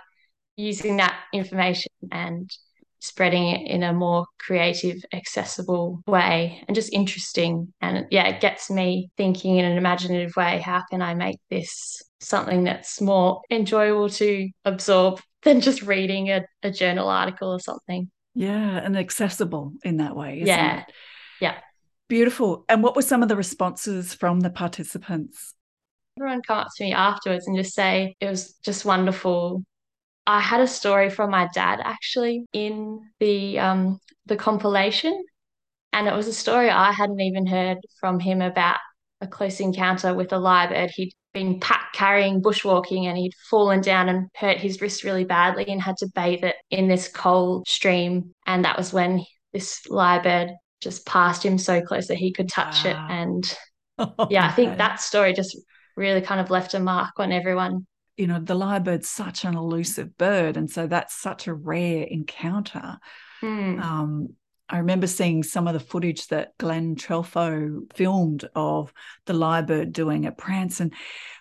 using 0.56 0.98
that 0.98 1.18
information 1.34 1.92
and 2.12 2.48
spreading 3.00 3.48
it 3.48 3.68
in 3.72 3.82
a 3.82 3.94
more 3.94 4.28
creative, 4.38 4.98
accessible 5.14 6.04
way 6.06 6.64
and 6.68 6.76
just 6.76 6.94
interesting. 6.94 7.74
And 7.82 8.06
yeah, 8.12 8.28
it 8.28 8.40
gets 8.40 8.70
me 8.70 9.10
thinking 9.18 9.58
in 9.58 9.66
an 9.66 9.80
imaginative 9.80 10.36
way 10.36 10.62
how 10.64 10.84
can 10.92 11.02
I 11.02 11.16
make 11.16 11.40
this 11.50 12.04
something 12.20 12.64
that's 12.64 13.00
more 13.02 13.42
enjoyable 13.50 14.10
to 14.10 14.50
absorb 14.66 15.22
than 15.44 15.62
just 15.62 15.82
reading 15.84 16.30
a, 16.30 16.46
a 16.64 16.72
journal 16.72 17.10
article 17.10 17.50
or 17.54 17.60
something. 17.60 18.10
Yeah, 18.34 18.78
and 18.78 18.98
accessible 18.98 19.74
in 19.84 19.98
that 19.98 20.16
way. 20.16 20.42
yeah. 20.46 20.82
It? 20.82 20.86
Yeah. 21.42 21.58
Beautiful. 22.08 22.66
And 22.70 22.84
what 22.84 22.96
were 22.96 23.02
some 23.02 23.22
of 23.22 23.30
the 23.30 23.36
responses 23.36 24.14
from 24.14 24.40
the 24.40 24.50
participants? 24.50 25.54
Everyone 26.18 26.42
come 26.42 26.60
up 26.60 26.68
to 26.78 26.84
me 26.84 26.94
afterwards 26.94 27.48
and 27.48 27.58
just 27.58 27.76
say 27.76 28.16
it 28.20 28.28
was 28.28 28.54
just 28.64 28.86
wonderful. 28.86 29.64
I 30.26 30.40
had 30.40 30.62
a 30.62 30.68
story 30.68 31.10
from 31.10 31.32
my 31.32 31.50
dad 31.54 31.80
actually 31.84 32.46
in 32.54 33.02
the 33.20 33.60
um, 33.60 34.00
the 34.26 34.36
compilation, 34.36 35.24
and 35.94 36.08
it 36.08 36.14
was 36.14 36.28
a 36.28 36.34
story 36.34 36.70
I 36.70 36.92
hadn't 36.92 37.22
even 37.22 37.46
heard 37.46 37.78
from 38.00 38.20
him 38.20 38.42
about 38.42 38.78
a 39.22 39.28
close 39.28 39.60
encounter 39.60 40.14
with 40.14 40.32
a 40.32 40.38
lyrebird. 40.38 40.92
He'd 40.92 41.14
been 41.34 41.60
pack 41.60 41.94
carrying 41.94 42.42
bushwalking 42.42 43.06
and 43.06 43.18
he'd 43.18 43.34
fallen 43.50 43.82
down 43.82 44.10
and 44.10 44.30
hurt 44.36 44.58
his 44.58 44.82
wrist 44.82 45.04
really 45.04 45.24
badly 45.24 45.68
and 45.68 45.82
had 45.82 45.98
to 45.98 46.10
bathe 46.14 46.44
it 46.44 46.56
in 46.70 46.88
this 46.88 47.08
cold 47.08 47.68
stream. 47.68 48.34
And 48.46 48.66
that 48.66 48.78
was 48.78 48.94
when 48.94 49.26
this 49.54 49.82
lyrebird 49.90 50.52
just 50.82 51.06
passed 51.06 51.44
him 51.44 51.58
so 51.58 51.82
close 51.82 52.08
that 52.08 52.18
he 52.18 52.32
could 52.32 52.50
touch 52.50 52.84
wow. 52.84 52.92
it. 52.92 53.12
And 53.12 53.58
oh, 53.98 54.28
yeah, 54.30 54.48
I 54.48 54.52
think 54.52 54.78
that 54.78 55.00
story 55.00 55.34
just 55.34 55.58
really 55.96 56.22
kind 56.22 56.40
of 56.40 56.50
left 56.50 56.74
a 56.74 56.80
mark 56.80 57.14
on 57.18 57.32
everyone. 57.32 57.88
You 58.18 58.28
know, 58.28 58.40
the 58.40 58.56
lyrebird's 58.56 59.10
such 59.10 59.46
an 59.46 59.56
elusive 59.56 60.18
bird. 60.18 60.58
And 60.58 60.70
so 60.70 60.88
that's 60.88 61.16
such 61.16 61.48
a 61.48 61.54
rare 61.54 62.04
encounter. 62.04 62.98
Mm. 63.44 63.82
Um, 63.82 64.30
I 64.70 64.80
remember 64.80 65.08
seeing 65.08 65.44
some 65.44 65.68
of 65.68 65.74
the 65.74 65.80
footage 65.80 66.28
that 66.28 66.58
Glen 66.58 66.98
Threlfo 66.98 67.92
filmed 67.94 68.50
of 68.54 68.92
the 69.26 69.34
lyrebird 69.34 69.94
doing 69.94 70.26
a 70.26 70.32
prance, 70.32 70.82
and 70.82 70.94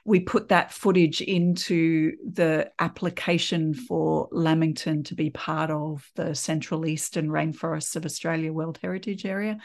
we 0.05 0.21
put 0.21 0.49
that 0.49 0.73
footage 0.73 1.21
into 1.21 2.13
the 2.25 2.71
application 2.79 3.75
for 3.75 4.29
Lamington 4.31 5.03
to 5.05 5.15
be 5.17 5.31
part 5.31 5.71
of 5.71 6.09
the 6.15 6.35
Central 6.35 6.87
Eastern 6.87 7.29
Rainforests 7.29 7.97
of 7.97 8.05
Australia 8.05 8.53
World 8.53 8.79
Heritage 8.81 9.27
Area 9.27 9.59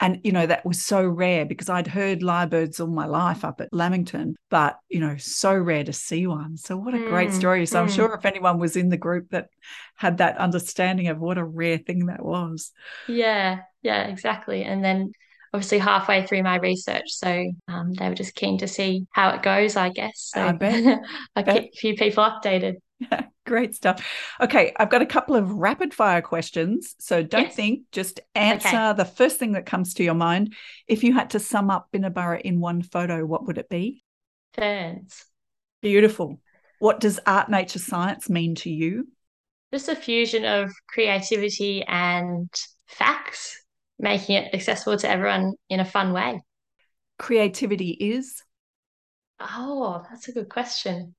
and 0.00 0.20
you 0.24 0.32
know 0.32 0.46
that 0.46 0.64
was 0.64 0.84
so 0.84 1.04
rare 1.04 1.44
because 1.44 1.68
i'd 1.68 1.86
heard 1.86 2.20
lyrebirds 2.20 2.80
all 2.80 2.86
my 2.86 3.06
life 3.06 3.44
up 3.44 3.60
at 3.60 3.72
lamington 3.72 4.34
but 4.50 4.78
you 4.88 5.00
know 5.00 5.16
so 5.16 5.54
rare 5.54 5.84
to 5.84 5.92
see 5.92 6.26
one 6.26 6.56
so 6.56 6.76
what 6.76 6.94
a 6.94 6.98
mm, 6.98 7.08
great 7.08 7.32
story 7.32 7.64
so 7.66 7.78
mm. 7.78 7.82
i'm 7.82 7.88
sure 7.88 8.12
if 8.14 8.24
anyone 8.24 8.58
was 8.58 8.76
in 8.76 8.88
the 8.88 8.96
group 8.96 9.28
that 9.30 9.48
had 9.94 10.18
that 10.18 10.36
understanding 10.38 11.08
of 11.08 11.18
what 11.18 11.38
a 11.38 11.44
rare 11.44 11.78
thing 11.78 12.06
that 12.06 12.24
was 12.24 12.72
yeah 13.08 13.60
yeah 13.82 14.06
exactly 14.06 14.64
and 14.64 14.84
then 14.84 15.10
obviously 15.54 15.78
halfway 15.78 16.26
through 16.26 16.42
my 16.42 16.56
research 16.56 17.08
so 17.08 17.50
um, 17.68 17.92
they 17.94 18.08
were 18.08 18.14
just 18.14 18.34
keen 18.34 18.58
to 18.58 18.68
see 18.68 19.06
how 19.12 19.30
it 19.30 19.42
goes 19.42 19.76
i 19.76 19.88
guess 19.88 20.30
so 20.34 20.42
i, 20.42 20.52
bet. 20.52 21.00
I 21.36 21.42
bet. 21.42 21.62
keep 21.62 21.72
a 21.72 21.76
few 21.76 21.94
people 21.94 22.24
updated 22.24 22.74
great 23.46 23.74
stuff. 23.74 24.06
Okay, 24.40 24.72
I've 24.76 24.90
got 24.90 25.02
a 25.02 25.06
couple 25.06 25.36
of 25.36 25.50
rapid 25.50 25.94
fire 25.94 26.22
questions. 26.22 26.94
So 26.98 27.22
don't 27.22 27.44
yes. 27.44 27.54
think, 27.54 27.82
just 27.92 28.20
answer 28.34 28.68
okay. 28.68 28.92
the 28.94 29.04
first 29.04 29.38
thing 29.38 29.52
that 29.52 29.66
comes 29.66 29.94
to 29.94 30.04
your 30.04 30.14
mind. 30.14 30.54
If 30.86 31.04
you 31.04 31.14
had 31.14 31.30
to 31.30 31.40
sum 31.40 31.70
up 31.70 31.88
Binnaburra 31.92 32.40
in 32.40 32.60
one 32.60 32.82
photo, 32.82 33.24
what 33.24 33.46
would 33.46 33.58
it 33.58 33.68
be? 33.68 34.02
Ferns. 34.54 35.24
Beautiful. 35.82 36.40
What 36.78 37.00
does 37.00 37.20
art, 37.26 37.48
nature, 37.48 37.78
science 37.78 38.28
mean 38.28 38.54
to 38.56 38.70
you? 38.70 39.08
Just 39.72 39.88
a 39.88 39.96
fusion 39.96 40.44
of 40.44 40.70
creativity 40.88 41.82
and 41.82 42.48
facts, 42.86 43.62
making 43.98 44.36
it 44.36 44.54
accessible 44.54 44.96
to 44.98 45.08
everyone 45.08 45.54
in 45.68 45.80
a 45.80 45.84
fun 45.84 46.12
way. 46.12 46.42
Creativity 47.18 47.90
is? 47.90 48.42
Oh, 49.40 50.04
that's 50.10 50.28
a 50.28 50.32
good 50.32 50.48
question 50.48 51.14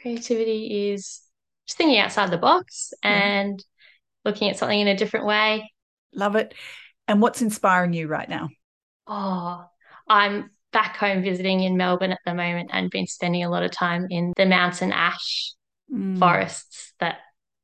creativity 0.00 0.90
is 0.90 1.20
just 1.66 1.78
thinking 1.78 1.98
outside 1.98 2.30
the 2.30 2.38
box 2.38 2.92
and 3.02 3.58
mm. 3.58 3.64
looking 4.24 4.50
at 4.50 4.58
something 4.58 4.80
in 4.80 4.88
a 4.88 4.96
different 4.96 5.26
way. 5.26 5.70
Love 6.14 6.36
it. 6.36 6.54
And 7.06 7.20
what's 7.20 7.42
inspiring 7.42 7.92
you 7.92 8.06
right 8.06 8.28
now? 8.28 8.48
Oh, 9.06 9.64
I'm 10.08 10.50
back 10.72 10.96
home 10.96 11.22
visiting 11.22 11.60
in 11.60 11.76
Melbourne 11.76 12.12
at 12.12 12.20
the 12.24 12.34
moment 12.34 12.70
and 12.72 12.90
been 12.90 13.06
spending 13.06 13.44
a 13.44 13.50
lot 13.50 13.62
of 13.62 13.70
time 13.70 14.06
in 14.10 14.32
the 14.36 14.46
mountain 14.46 14.92
ash 14.92 15.52
mm. 15.92 16.18
forests 16.18 16.92
that 17.00 17.18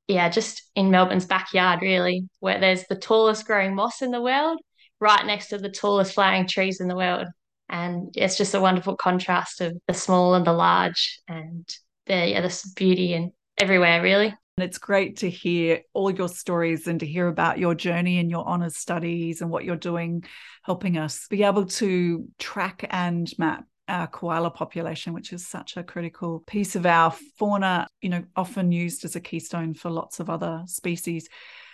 yeah, 0.08 0.28
just 0.28 0.62
in 0.76 0.90
Melbourne's 0.90 1.26
backyard 1.26 1.82
really, 1.82 2.28
where 2.38 2.60
there's 2.60 2.84
the 2.86 2.96
tallest 2.96 3.44
growing 3.44 3.74
moss 3.74 4.02
in 4.02 4.12
the 4.12 4.22
world, 4.22 4.60
right 5.00 5.26
next 5.26 5.48
to 5.48 5.58
the 5.58 5.68
tallest 5.68 6.14
flowering 6.14 6.46
trees 6.46 6.80
in 6.80 6.88
the 6.88 6.96
world. 6.96 7.26
And 7.68 8.14
it's 8.16 8.36
just 8.36 8.54
a 8.54 8.60
wonderful 8.60 8.96
contrast 8.96 9.60
of 9.60 9.76
the 9.88 9.94
small 9.94 10.34
and 10.34 10.46
the 10.46 10.52
large. 10.52 11.20
And 11.26 11.68
there, 12.06 12.26
yeah, 12.26 12.40
there's 12.40 12.62
beauty 12.62 13.14
and 13.14 13.32
everywhere, 13.58 14.02
really. 14.02 14.26
And 14.58 14.64
it's 14.64 14.78
great 14.78 15.18
to 15.18 15.28
hear 15.28 15.82
all 15.92 16.10
your 16.10 16.28
stories 16.28 16.86
and 16.86 17.00
to 17.00 17.06
hear 17.06 17.28
about 17.28 17.58
your 17.58 17.74
journey 17.74 18.18
and 18.18 18.30
your 18.30 18.46
honours 18.46 18.76
studies 18.76 19.42
and 19.42 19.50
what 19.50 19.64
you're 19.64 19.76
doing, 19.76 20.24
helping 20.62 20.96
us 20.96 21.26
be 21.28 21.42
able 21.42 21.66
to 21.66 22.26
track 22.38 22.86
and 22.90 23.30
map 23.38 23.64
our 23.88 24.06
koala 24.06 24.50
population, 24.50 25.12
which 25.12 25.32
is 25.32 25.46
such 25.46 25.76
a 25.76 25.84
critical 25.84 26.40
piece 26.46 26.74
of 26.74 26.86
our 26.86 27.10
fauna, 27.38 27.86
you 28.00 28.08
know, 28.08 28.24
often 28.34 28.72
used 28.72 29.04
as 29.04 29.14
a 29.14 29.20
keystone 29.20 29.74
for 29.74 29.90
lots 29.90 30.20
of 30.20 30.30
other 30.30 30.62
species. 30.66 31.28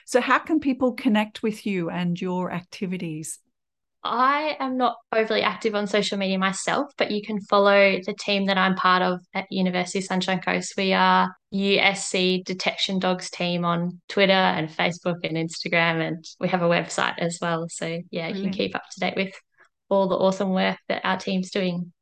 So, 0.04 0.20
how 0.20 0.38
can 0.38 0.60
people 0.60 0.92
connect 0.92 1.42
with 1.42 1.64
you 1.64 1.88
and 1.88 2.20
your 2.20 2.50
activities? 2.50 3.38
I 4.04 4.56
am 4.58 4.76
not 4.76 4.96
overly 5.12 5.42
active 5.42 5.74
on 5.76 5.86
social 5.86 6.18
media 6.18 6.38
myself, 6.38 6.92
but 6.98 7.12
you 7.12 7.22
can 7.22 7.40
follow 7.42 7.98
the 8.04 8.14
team 8.18 8.46
that 8.46 8.58
I'm 8.58 8.74
part 8.74 9.02
of 9.02 9.20
at 9.32 9.46
University 9.50 10.00
of 10.00 10.04
Sunshine 10.04 10.40
Coast. 10.40 10.74
We 10.76 10.92
are 10.92 11.32
USC 11.54 12.44
Detection 12.44 12.98
Dogs 12.98 13.30
team 13.30 13.64
on 13.64 14.00
Twitter 14.08 14.32
and 14.32 14.68
Facebook 14.68 15.18
and 15.22 15.36
Instagram, 15.36 16.06
and 16.06 16.24
we 16.40 16.48
have 16.48 16.62
a 16.62 16.68
website 16.68 17.14
as 17.18 17.38
well. 17.40 17.66
So, 17.68 18.00
yeah, 18.10 18.28
you 18.28 18.42
can 18.42 18.52
keep 18.52 18.74
up 18.74 18.82
to 18.92 19.00
date 19.00 19.14
with 19.16 19.34
all 19.88 20.08
the 20.08 20.16
awesome 20.16 20.50
work 20.50 20.78
that 20.88 21.02
our 21.04 21.18
team's 21.18 21.50
doing. 21.50 21.92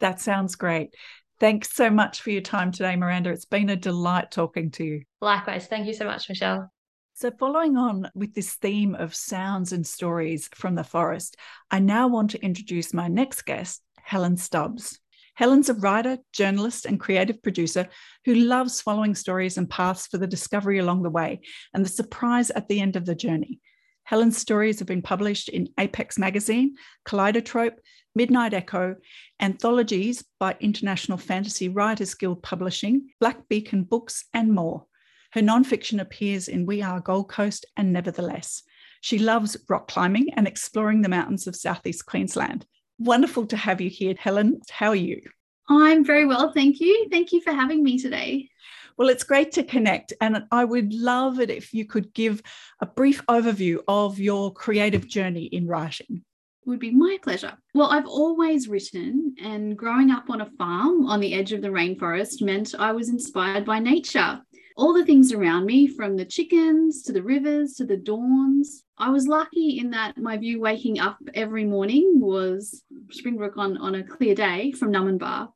That 0.00 0.20
sounds 0.20 0.56
great. 0.56 0.94
Thanks 1.38 1.74
so 1.74 1.88
much 1.88 2.20
for 2.20 2.30
your 2.30 2.40
time 2.40 2.72
today, 2.72 2.96
Miranda. 2.96 3.30
It's 3.30 3.44
been 3.44 3.70
a 3.70 3.76
delight 3.76 4.30
talking 4.32 4.70
to 4.72 4.84
you. 4.84 5.02
Likewise. 5.20 5.66
Thank 5.66 5.86
you 5.86 5.94
so 5.94 6.04
much, 6.04 6.28
Michelle. 6.28 6.70
So, 7.16 7.30
following 7.30 7.76
on 7.76 8.10
with 8.16 8.34
this 8.34 8.54
theme 8.54 8.96
of 8.96 9.14
sounds 9.14 9.72
and 9.72 9.86
stories 9.86 10.48
from 10.52 10.74
the 10.74 10.82
forest, 10.82 11.36
I 11.70 11.78
now 11.78 12.08
want 12.08 12.32
to 12.32 12.42
introduce 12.42 12.92
my 12.92 13.06
next 13.06 13.42
guest, 13.42 13.82
Helen 14.02 14.36
Stubbs. 14.36 14.98
Helen's 15.36 15.68
a 15.68 15.74
writer, 15.74 16.18
journalist, 16.32 16.86
and 16.86 16.98
creative 16.98 17.40
producer 17.40 17.88
who 18.24 18.34
loves 18.34 18.80
following 18.80 19.14
stories 19.14 19.56
and 19.56 19.70
paths 19.70 20.08
for 20.08 20.18
the 20.18 20.26
discovery 20.26 20.80
along 20.80 21.04
the 21.04 21.10
way 21.10 21.38
and 21.72 21.84
the 21.84 21.88
surprise 21.88 22.50
at 22.50 22.66
the 22.66 22.80
end 22.80 22.96
of 22.96 23.06
the 23.06 23.14
journey. 23.14 23.60
Helen's 24.02 24.36
stories 24.36 24.80
have 24.80 24.88
been 24.88 25.00
published 25.00 25.48
in 25.48 25.68
Apex 25.78 26.18
Magazine, 26.18 26.74
Kaleidotrope, 27.06 27.78
Midnight 28.16 28.54
Echo, 28.54 28.96
anthologies 29.38 30.24
by 30.40 30.56
International 30.58 31.16
Fantasy 31.16 31.68
Writers 31.68 32.14
Guild 32.14 32.42
Publishing, 32.42 33.10
Black 33.20 33.48
Beacon 33.48 33.84
Books, 33.84 34.24
and 34.34 34.52
more. 34.52 34.86
Her 35.34 35.40
nonfiction 35.40 36.00
appears 36.00 36.46
in 36.46 36.64
We 36.64 36.80
Are 36.80 37.00
Gold 37.00 37.28
Coast 37.28 37.66
and 37.76 37.92
Nevertheless. 37.92 38.62
She 39.00 39.18
loves 39.18 39.56
rock 39.68 39.88
climbing 39.88 40.32
and 40.34 40.46
exploring 40.46 41.02
the 41.02 41.08
mountains 41.08 41.48
of 41.48 41.56
southeast 41.56 42.06
Queensland. 42.06 42.64
Wonderful 43.00 43.46
to 43.46 43.56
have 43.56 43.80
you 43.80 43.90
here, 43.90 44.14
Helen. 44.16 44.60
How 44.70 44.90
are 44.90 44.94
you? 44.94 45.20
I'm 45.68 46.04
very 46.04 46.24
well, 46.24 46.52
thank 46.52 46.78
you. 46.78 47.08
Thank 47.10 47.32
you 47.32 47.40
for 47.40 47.52
having 47.52 47.82
me 47.82 47.98
today. 47.98 48.48
Well, 48.96 49.08
it's 49.08 49.24
great 49.24 49.50
to 49.54 49.64
connect, 49.64 50.12
and 50.20 50.44
I 50.52 50.64
would 50.64 50.94
love 50.94 51.40
it 51.40 51.50
if 51.50 51.74
you 51.74 51.84
could 51.84 52.14
give 52.14 52.40
a 52.78 52.86
brief 52.86 53.20
overview 53.26 53.78
of 53.88 54.20
your 54.20 54.52
creative 54.52 55.08
journey 55.08 55.46
in 55.46 55.66
writing. 55.66 56.22
It 56.64 56.68
would 56.68 56.78
be 56.78 56.92
my 56.92 57.18
pleasure. 57.20 57.54
Well, 57.74 57.88
I've 57.88 58.06
always 58.06 58.68
written, 58.68 59.34
and 59.42 59.76
growing 59.76 60.12
up 60.12 60.30
on 60.30 60.42
a 60.42 60.50
farm 60.56 61.06
on 61.06 61.18
the 61.18 61.34
edge 61.34 61.52
of 61.52 61.60
the 61.60 61.70
rainforest 61.70 62.40
meant 62.40 62.76
I 62.78 62.92
was 62.92 63.08
inspired 63.08 63.64
by 63.64 63.80
nature 63.80 64.40
all 64.76 64.92
the 64.92 65.04
things 65.04 65.32
around 65.32 65.66
me, 65.66 65.86
from 65.86 66.16
the 66.16 66.24
chickens 66.24 67.02
to 67.04 67.12
the 67.12 67.22
rivers 67.22 67.74
to 67.74 67.84
the 67.84 67.96
dawns. 67.96 68.82
I 68.98 69.10
was 69.10 69.28
lucky 69.28 69.78
in 69.78 69.90
that 69.90 70.18
my 70.18 70.36
view 70.36 70.60
waking 70.60 70.98
up 70.98 71.18
every 71.34 71.64
morning 71.64 72.20
was 72.20 72.82
Springbrook 73.10 73.56
on, 73.56 73.76
on 73.78 73.94
a 73.94 74.04
clear 74.04 74.34
day 74.34 74.72
from 74.72 74.92
Numinbah. 74.92 75.48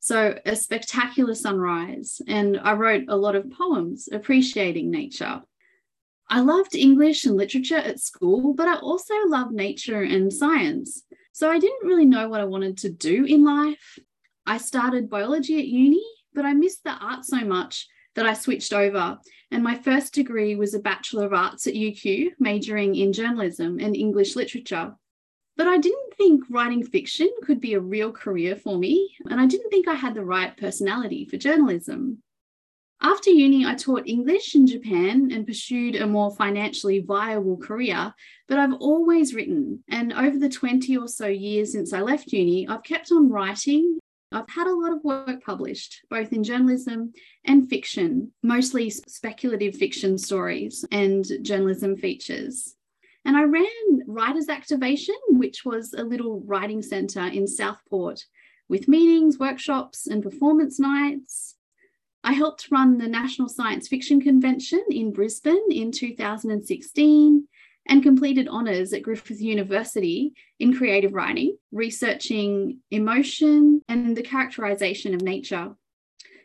So, 0.00 0.38
a 0.44 0.54
spectacular 0.54 1.34
sunrise. 1.34 2.20
And 2.28 2.60
I 2.62 2.74
wrote 2.74 3.04
a 3.08 3.16
lot 3.16 3.34
of 3.34 3.50
poems 3.50 4.08
appreciating 4.12 4.90
nature. 4.90 5.42
I 6.28 6.40
loved 6.40 6.74
English 6.74 7.24
and 7.24 7.36
literature 7.36 7.78
at 7.78 8.00
school, 8.00 8.54
but 8.54 8.68
I 8.68 8.76
also 8.76 9.14
loved 9.26 9.52
nature 9.52 10.02
and 10.02 10.32
science. 10.32 11.02
So, 11.32 11.50
I 11.50 11.58
didn't 11.58 11.86
really 11.86 12.04
know 12.04 12.28
what 12.28 12.40
I 12.40 12.44
wanted 12.44 12.78
to 12.78 12.90
do 12.90 13.24
in 13.24 13.44
life. 13.44 13.98
I 14.46 14.58
started 14.58 15.10
biology 15.10 15.58
at 15.58 15.66
uni, 15.66 16.04
but 16.34 16.44
I 16.44 16.52
missed 16.52 16.84
the 16.84 16.92
art 16.92 17.24
so 17.24 17.40
much 17.40 17.88
that 18.16 18.26
I 18.26 18.34
switched 18.34 18.72
over. 18.72 19.18
And 19.52 19.62
my 19.62 19.76
first 19.76 20.12
degree 20.12 20.56
was 20.56 20.74
a 20.74 20.80
Bachelor 20.80 21.26
of 21.26 21.32
Arts 21.32 21.68
at 21.68 21.74
UQ, 21.74 22.32
majoring 22.40 22.96
in 22.96 23.12
journalism 23.12 23.78
and 23.78 23.94
English 23.94 24.34
literature. 24.34 24.96
But 25.56 25.68
I 25.68 25.78
didn't 25.78 26.14
think 26.16 26.42
writing 26.50 26.84
fiction 26.84 27.30
could 27.44 27.60
be 27.60 27.74
a 27.74 27.80
real 27.80 28.12
career 28.12 28.56
for 28.56 28.76
me, 28.76 29.16
and 29.30 29.40
I 29.40 29.46
didn't 29.46 29.70
think 29.70 29.86
I 29.86 29.94
had 29.94 30.14
the 30.14 30.24
right 30.24 30.54
personality 30.56 31.24
for 31.24 31.36
journalism. 31.36 32.22
After 33.00 33.30
uni, 33.30 33.66
I 33.66 33.74
taught 33.74 34.08
English 34.08 34.54
in 34.54 34.66
Japan 34.66 35.30
and 35.32 35.46
pursued 35.46 35.96
a 35.96 36.06
more 36.06 36.34
financially 36.34 37.00
viable 37.00 37.58
career, 37.58 38.12
but 38.48 38.58
I've 38.58 38.72
always 38.74 39.34
written. 39.34 39.84
And 39.88 40.12
over 40.12 40.38
the 40.38 40.48
20 40.48 40.96
or 40.96 41.06
so 41.06 41.26
years 41.26 41.72
since 41.72 41.92
I 41.92 42.00
left 42.00 42.32
uni, 42.32 42.66
I've 42.66 42.82
kept 42.82 43.12
on 43.12 43.30
writing. 43.30 43.98
I've 44.32 44.48
had 44.48 44.66
a 44.66 44.74
lot 44.74 44.92
of 44.92 45.04
work 45.04 45.44
published, 45.44 46.04
both 46.10 46.32
in 46.32 46.42
journalism 46.42 47.12
and 47.44 47.68
fiction, 47.68 48.32
mostly 48.42 48.90
speculative 48.90 49.76
fiction 49.76 50.18
stories 50.18 50.84
and 50.90 51.24
journalism 51.42 51.96
features. 51.96 52.74
And 53.24 53.36
I 53.36 53.42
ran 53.42 54.02
Writers 54.06 54.48
Activation, 54.48 55.16
which 55.28 55.64
was 55.64 55.92
a 55.92 56.02
little 56.02 56.40
writing 56.40 56.82
centre 56.82 57.26
in 57.26 57.46
Southport 57.46 58.24
with 58.68 58.88
meetings, 58.88 59.38
workshops, 59.38 60.06
and 60.06 60.22
performance 60.22 60.80
nights. 60.80 61.54
I 62.24 62.32
helped 62.32 62.68
run 62.72 62.98
the 62.98 63.06
National 63.06 63.48
Science 63.48 63.86
Fiction 63.86 64.20
Convention 64.20 64.82
in 64.90 65.12
Brisbane 65.12 65.70
in 65.70 65.92
2016 65.92 67.46
and 67.88 68.02
completed 68.02 68.48
honours 68.48 68.92
at 68.92 69.02
Griffith 69.02 69.40
University 69.40 70.34
in 70.58 70.76
creative 70.76 71.14
writing, 71.14 71.56
researching 71.72 72.80
emotion 72.90 73.82
and 73.88 74.16
the 74.16 74.22
characterisation 74.22 75.14
of 75.14 75.22
nature. 75.22 75.74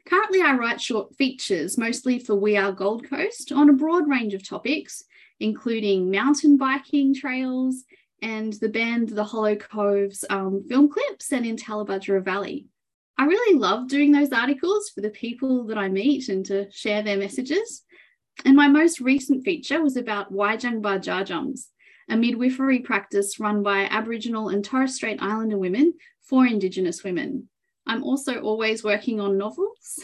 Currently, 0.08 0.42
I 0.42 0.56
write 0.56 0.82
short 0.82 1.16
features, 1.16 1.78
mostly 1.78 2.20
for 2.20 2.36
We 2.36 2.58
Are 2.58 2.72
Gold 2.72 3.08
Coast, 3.10 3.52
on 3.52 3.70
a 3.70 3.74
broad 3.74 4.10
range 4.10 4.34
of 4.34 4.48
topics, 4.48 5.04
including 5.40 6.12
mountain 6.12 6.58
biking 6.58 7.14
trails 7.14 7.84
and 8.22 8.54
the 8.54 8.70
band 8.70 9.10
The 9.10 9.24
Hollow 9.24 9.56
Coves 9.56 10.24
um, 10.30 10.64
film 10.68 10.90
clips 10.90 11.32
and 11.32 11.46
in 11.46 11.56
Tallebudgera 11.56 12.24
Valley. 12.24 12.68
I 13.18 13.26
really 13.26 13.60
love 13.60 13.88
doing 13.88 14.12
those 14.12 14.32
articles 14.32 14.90
for 14.90 15.02
the 15.02 15.10
people 15.10 15.66
that 15.66 15.78
I 15.78 15.90
meet 15.90 16.30
and 16.30 16.46
to 16.48 16.72
share 16.72 17.04
their 17.04 17.18
messages. 17.18 17.84
And 18.46 18.56
my 18.56 18.68
most 18.68 19.00
recent 19.00 19.44
feature 19.44 19.82
was 19.82 19.98
about 19.98 20.34
Waijungbah 20.34 21.04
Jarjums, 21.04 21.68
a 22.10 22.18
midwifery 22.18 22.80
practice 22.80 23.40
run 23.40 23.64
by 23.64 23.84
Aboriginal 23.84 24.50
and 24.50 24.64
Torres 24.64 24.96
Strait 24.96 25.22
Islander 25.22 25.58
women 25.58 25.94
for 26.22 26.46
Indigenous 26.46 27.04
women. 27.04 27.50
I'm 27.86 28.04
also 28.04 28.42
always 28.42 28.84
working 28.84 29.20
on 29.20 29.38
novels. 29.38 30.00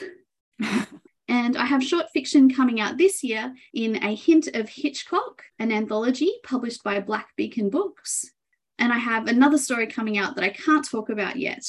and 1.27 1.57
I 1.57 1.65
have 1.65 1.83
short 1.83 2.07
fiction 2.13 2.53
coming 2.53 2.79
out 2.79 2.97
this 2.97 3.23
year 3.23 3.53
in 3.73 4.03
A 4.03 4.15
Hint 4.15 4.47
of 4.53 4.69
Hitchcock, 4.69 5.43
an 5.59 5.71
anthology 5.71 6.33
published 6.43 6.83
by 6.83 6.99
Black 6.99 7.29
Beacon 7.35 7.69
Books. 7.69 8.31
And 8.79 8.93
I 8.93 8.97
have 8.97 9.27
another 9.27 9.57
story 9.57 9.87
coming 9.87 10.17
out 10.17 10.35
that 10.35 10.43
I 10.43 10.49
can't 10.49 10.87
talk 10.87 11.09
about 11.09 11.37
yet. 11.37 11.65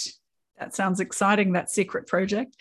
That 0.59 0.75
sounds 0.75 1.01
exciting, 1.01 1.53
that 1.53 1.71
secret 1.71 2.07
project. 2.07 2.57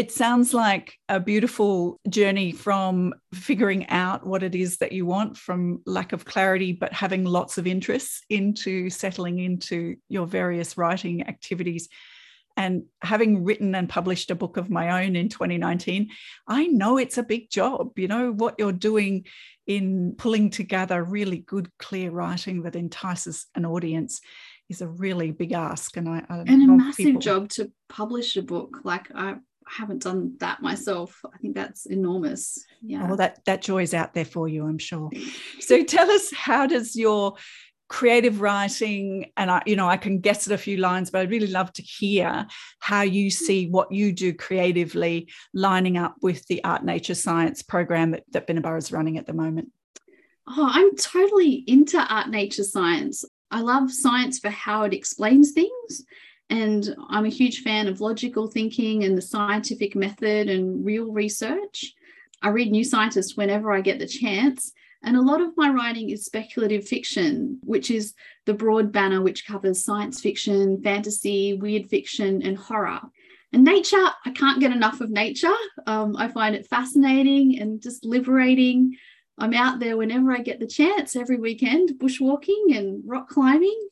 It 0.00 0.10
sounds 0.10 0.54
like 0.54 0.94
a 1.10 1.20
beautiful 1.20 2.00
journey 2.08 2.52
from 2.52 3.12
figuring 3.34 3.86
out 3.90 4.26
what 4.26 4.42
it 4.42 4.54
is 4.54 4.78
that 4.78 4.92
you 4.92 5.04
want 5.04 5.36
from 5.36 5.82
lack 5.84 6.14
of 6.14 6.24
clarity, 6.24 6.72
but 6.72 6.94
having 6.94 7.26
lots 7.26 7.58
of 7.58 7.66
interests 7.66 8.22
into 8.30 8.88
settling 8.88 9.40
into 9.40 9.96
your 10.08 10.26
various 10.26 10.78
writing 10.78 11.28
activities. 11.28 11.90
And 12.56 12.84
having 13.02 13.44
written 13.44 13.74
and 13.74 13.90
published 13.90 14.30
a 14.30 14.34
book 14.34 14.56
of 14.56 14.70
my 14.70 15.04
own 15.04 15.16
in 15.16 15.28
2019, 15.28 16.08
I 16.48 16.68
know 16.68 16.96
it's 16.96 17.18
a 17.18 17.22
big 17.22 17.50
job. 17.50 17.98
You 17.98 18.08
know, 18.08 18.32
what 18.32 18.54
you're 18.58 18.72
doing 18.72 19.26
in 19.66 20.14
pulling 20.16 20.48
together 20.48 21.04
really 21.04 21.40
good, 21.40 21.68
clear 21.78 22.10
writing 22.10 22.62
that 22.62 22.74
entices 22.74 23.48
an 23.54 23.66
audience 23.66 24.22
is 24.70 24.80
a 24.80 24.88
really 24.88 25.30
big 25.30 25.52
ask 25.52 25.94
and 25.98 26.08
I, 26.08 26.24
I 26.30 26.38
and 26.38 26.70
a 26.70 26.72
massive 26.72 27.04
people... 27.04 27.20
job 27.20 27.48
to 27.50 27.70
publish 27.90 28.36
a 28.36 28.42
book 28.42 28.78
like 28.84 29.10
I 29.14 29.34
haven't 29.76 30.02
done 30.02 30.36
that 30.40 30.62
myself. 30.62 31.20
I 31.32 31.38
think 31.38 31.54
that's 31.54 31.86
enormous. 31.86 32.64
Yeah. 32.82 33.06
Well 33.06 33.16
that 33.16 33.44
that 33.44 33.62
joy 33.62 33.82
is 33.82 33.94
out 33.94 34.14
there 34.14 34.24
for 34.24 34.48
you 34.48 34.66
I'm 34.66 34.78
sure. 34.78 35.10
So 35.60 35.84
tell 35.84 36.10
us 36.10 36.32
how 36.32 36.66
does 36.66 36.96
your 36.96 37.34
creative 37.88 38.40
writing 38.40 39.32
and 39.36 39.50
I 39.50 39.62
you 39.66 39.76
know 39.76 39.88
I 39.88 39.96
can 39.96 40.20
guess 40.20 40.46
at 40.46 40.52
a 40.52 40.58
few 40.58 40.76
lines 40.76 41.10
but 41.10 41.20
I'd 41.20 41.30
really 41.30 41.48
love 41.48 41.72
to 41.74 41.82
hear 41.82 42.46
how 42.78 43.02
you 43.02 43.30
see 43.30 43.68
what 43.68 43.90
you 43.90 44.12
do 44.12 44.32
creatively 44.32 45.28
lining 45.52 45.98
up 45.98 46.14
with 46.22 46.46
the 46.46 46.62
art 46.62 46.84
nature 46.84 47.16
science 47.16 47.62
program 47.62 48.12
that, 48.12 48.22
that 48.30 48.46
Binnaburra 48.46 48.78
is 48.78 48.92
running 48.92 49.18
at 49.18 49.26
the 49.26 49.32
moment. 49.32 49.70
Oh, 50.48 50.68
I'm 50.72 50.96
totally 50.96 51.64
into 51.66 51.98
art 51.98 52.28
nature 52.28 52.64
science. 52.64 53.24
I 53.50 53.60
love 53.60 53.92
science 53.92 54.38
for 54.38 54.50
how 54.50 54.84
it 54.84 54.94
explains 54.94 55.52
things. 55.52 56.04
And 56.50 56.94
I'm 57.08 57.24
a 57.24 57.30
huge 57.30 57.62
fan 57.62 57.86
of 57.86 58.00
logical 58.00 58.48
thinking 58.48 59.04
and 59.04 59.16
the 59.16 59.22
scientific 59.22 59.94
method 59.94 60.48
and 60.50 60.84
real 60.84 61.12
research. 61.12 61.94
I 62.42 62.48
read 62.48 62.70
New 62.70 62.84
Scientist 62.84 63.36
whenever 63.36 63.72
I 63.72 63.80
get 63.80 63.98
the 63.98 64.06
chance. 64.06 64.72
And 65.02 65.16
a 65.16 65.22
lot 65.22 65.40
of 65.40 65.56
my 65.56 65.70
writing 65.70 66.10
is 66.10 66.24
speculative 66.24 66.86
fiction, 66.86 67.58
which 67.62 67.90
is 67.90 68.14
the 68.44 68.52
broad 68.52 68.92
banner 68.92 69.22
which 69.22 69.46
covers 69.46 69.84
science 69.84 70.20
fiction, 70.20 70.82
fantasy, 70.82 71.54
weird 71.54 71.88
fiction, 71.88 72.42
and 72.42 72.58
horror. 72.58 73.00
And 73.52 73.64
nature, 73.64 74.06
I 74.24 74.30
can't 74.30 74.60
get 74.60 74.72
enough 74.72 75.00
of 75.00 75.10
nature. 75.10 75.54
Um, 75.86 76.16
I 76.16 76.28
find 76.28 76.54
it 76.54 76.68
fascinating 76.68 77.58
and 77.60 77.80
just 77.80 78.04
liberating. 78.04 78.96
I'm 79.38 79.54
out 79.54 79.80
there 79.80 79.96
whenever 79.96 80.32
I 80.32 80.40
get 80.40 80.60
the 80.60 80.66
chance 80.66 81.16
every 81.16 81.38
weekend, 81.38 81.94
bushwalking 81.98 82.76
and 82.76 83.02
rock 83.06 83.28
climbing. 83.28 83.88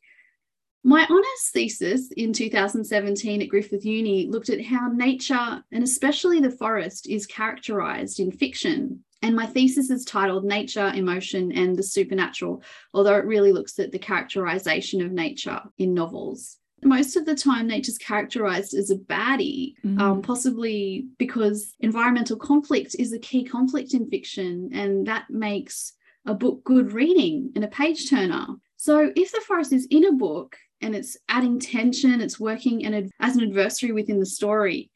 My 0.85 1.07
honours 1.11 1.51
thesis 1.53 2.11
in 2.17 2.33
2017 2.33 3.43
at 3.43 3.49
Griffith 3.49 3.85
Uni 3.85 4.29
looked 4.29 4.49
at 4.49 4.65
how 4.65 4.89
nature, 4.89 5.63
and 5.73 5.83
especially 5.83 6.41
the 6.41 6.51
forest, 6.51 7.09
is 7.09 7.27
characterised 7.27 8.21
in 8.21 8.31
fiction. 8.31 9.05
And 9.21 9.35
my 9.35 9.47
thesis 9.47 9.91
is 9.91 10.05
titled 10.05 10.45
Nature, 10.45 10.93
Emotion, 10.95 11.51
and 11.51 11.77
the 11.77 11.83
Supernatural, 11.83 12.63
although 12.95 13.17
it 13.17 13.25
really 13.25 13.53
looks 13.53 13.79
at 13.81 13.91
the 13.91 13.99
characterisation 13.99 15.03
of 15.03 15.11
nature 15.11 15.61
in 15.79 15.93
novels 15.93 16.59
most 16.83 17.17
of 17.17 17.27
the 17.27 17.35
time 17.35 17.67
nature's 17.67 17.99
characterized 17.99 18.75
as 18.75 18.91
a 18.91 18.97
baddie 18.97 19.75
mm. 19.85 20.01
um, 20.01 20.23
possibly 20.23 21.07
because 21.19 21.75
environmental 21.81 22.37
conflict 22.37 22.95
is 22.99 23.13
a 23.13 23.19
key 23.19 23.45
conflict 23.45 23.95
in 23.95 24.09
fiction 24.09 24.71
and 24.73 25.07
that 25.07 25.29
makes 25.29 25.95
a 26.27 26.35
book 26.35 26.63
good 26.65 26.93
reading 26.93 27.51
and 27.55 27.65
a 27.65 27.69
page 27.69 28.09
turner 28.09 28.47
so 28.77 29.13
if 29.17 29.33
the 29.33 29.41
forest 29.41 29.73
is 29.73 29.87
in 29.91 30.05
a 30.05 30.13
book 30.13 30.57
and 30.81 30.95
it's 30.95 31.17
adding 31.29 31.59
tension 31.59 32.21
it's 32.21 32.41
working 32.41 32.85
an, 32.85 33.11
as 33.21 33.37
an 33.37 33.43
adversary 33.43 33.93
within 33.93 34.21
the 34.21 34.27
story 34.27 34.91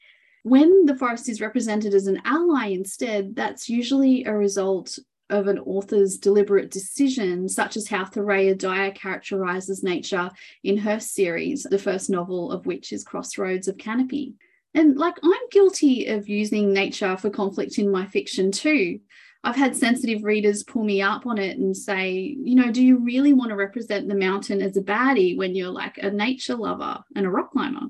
when 0.45 0.87
the 0.87 0.97
forest 0.97 1.29
is 1.29 1.41
represented 1.41 1.95
as 1.95 2.07
an 2.07 2.21
ally 2.25 2.67
instead 2.67 3.35
that's 3.37 3.69
usually 3.69 4.25
a 4.25 4.33
result 4.33 4.99
of 5.33 5.47
an 5.47 5.59
author's 5.61 6.19
deliberate 6.19 6.71
decision, 6.71 7.49
such 7.49 7.77
as 7.77 7.89
how 7.89 8.05
Thoraiya 8.05 8.57
Dyer 8.57 8.91
characterizes 8.91 9.83
nature 9.83 10.31
in 10.63 10.77
her 10.77 11.01
series, 11.01 11.63
the 11.63 11.79
first 11.79 12.11
novel 12.11 12.53
of 12.53 12.67
which 12.67 12.93
is 12.93 13.03
Crossroads 13.03 13.67
of 13.67 13.79
Canopy. 13.79 14.35
And 14.75 14.97
like 14.97 15.17
I'm 15.23 15.49
guilty 15.51 16.07
of 16.07 16.29
using 16.29 16.73
nature 16.73 17.17
for 17.17 17.31
conflict 17.31 17.79
in 17.79 17.91
my 17.91 18.07
fiction 18.07 18.53
too. 18.53 19.01
I've 19.45 19.57
had 19.57 19.77
sensitive 19.77 20.23
readers 20.23 20.63
pull 20.63 20.85
me 20.85 21.03
up 21.03 21.27
on 21.27 21.39
it 21.39 21.59
and 21.59 21.77
say, 21.77 22.37
you 22.41 22.55
know, 22.55 22.71
do 22.71 22.85
you 22.85 22.99
really 22.99 23.33
want 23.33 23.51
to 23.51 23.57
represent 23.57 24.09
the 24.09 24.15
mountain 24.15 24.63
as 24.63 24.77
a 24.77 24.83
baddie 24.83 25.37
when 25.37 25.55
you're 25.55 25.69
like 25.69 25.99
a 25.99 26.11
nature 26.11 26.55
lover 26.55 27.03
and 27.17 27.27
a 27.27 27.31
rock 27.31 27.51
climber? 27.51 27.89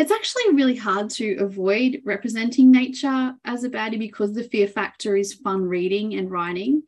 it's 0.00 0.10
actually 0.10 0.54
really 0.54 0.76
hard 0.76 1.10
to 1.10 1.34
avoid 1.40 2.00
representing 2.06 2.70
nature 2.70 3.34
as 3.44 3.64
a 3.64 3.68
baddie 3.68 3.98
because 3.98 4.32
the 4.32 4.44
fear 4.44 4.66
factor 4.66 5.14
is 5.14 5.34
fun 5.34 5.60
reading 5.60 6.14
and 6.14 6.30
writing. 6.30 6.82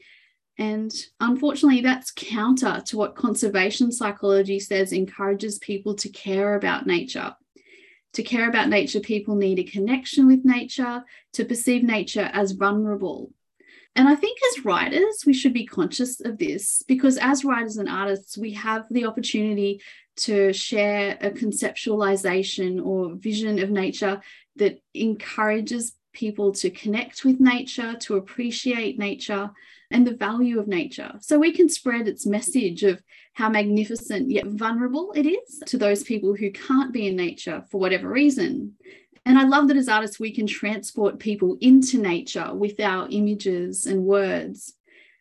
And 0.56 0.90
unfortunately, 1.20 1.82
that's 1.82 2.10
counter 2.10 2.82
to 2.86 2.96
what 2.96 3.14
conservation 3.14 3.92
psychology 3.92 4.58
says 4.58 4.94
encourages 4.94 5.58
people 5.58 5.94
to 5.96 6.08
care 6.08 6.54
about 6.54 6.86
nature. 6.86 7.36
To 8.14 8.22
care 8.22 8.48
about 8.48 8.70
nature, 8.70 9.00
people 9.00 9.36
need 9.36 9.58
a 9.58 9.64
connection 9.64 10.26
with 10.26 10.46
nature, 10.46 11.04
to 11.34 11.44
perceive 11.44 11.82
nature 11.82 12.30
as 12.32 12.52
vulnerable. 12.52 13.30
And 13.94 14.08
I 14.08 14.14
think 14.14 14.38
as 14.50 14.64
writers, 14.64 15.24
we 15.26 15.34
should 15.34 15.52
be 15.52 15.66
conscious 15.66 16.20
of 16.24 16.38
this 16.38 16.82
because 16.88 17.18
as 17.18 17.44
writers 17.44 17.76
and 17.76 17.88
artists, 17.88 18.38
we 18.38 18.52
have 18.54 18.86
the 18.90 19.04
opportunity 19.04 19.82
to 20.16 20.52
share 20.52 21.18
a 21.20 21.30
conceptualization 21.30 22.84
or 22.84 23.14
vision 23.14 23.58
of 23.58 23.70
nature 23.70 24.20
that 24.56 24.78
encourages 24.94 25.94
people 26.12 26.52
to 26.52 26.70
connect 26.70 27.24
with 27.24 27.40
nature, 27.40 27.94
to 28.00 28.16
appreciate 28.16 28.98
nature 28.98 29.50
and 29.90 30.06
the 30.06 30.14
value 30.14 30.58
of 30.58 30.68
nature. 30.68 31.12
So 31.20 31.38
we 31.38 31.52
can 31.52 31.68
spread 31.68 32.08
its 32.08 32.26
message 32.26 32.82
of 32.82 33.02
how 33.34 33.48
magnificent 33.48 34.30
yet 34.30 34.46
vulnerable 34.46 35.12
it 35.14 35.26
is 35.26 35.62
to 35.66 35.78
those 35.78 36.02
people 36.02 36.34
who 36.34 36.50
can't 36.50 36.92
be 36.92 37.06
in 37.06 37.16
nature 37.16 37.64
for 37.70 37.78
whatever 37.78 38.08
reason. 38.08 38.74
And 39.24 39.38
I 39.38 39.44
love 39.44 39.68
that 39.68 39.76
as 39.76 39.88
artists, 39.88 40.18
we 40.18 40.32
can 40.32 40.46
transport 40.46 41.18
people 41.18 41.56
into 41.60 41.98
nature 41.98 42.52
with 42.54 42.80
our 42.80 43.06
images 43.10 43.86
and 43.86 44.04
words. 44.04 44.74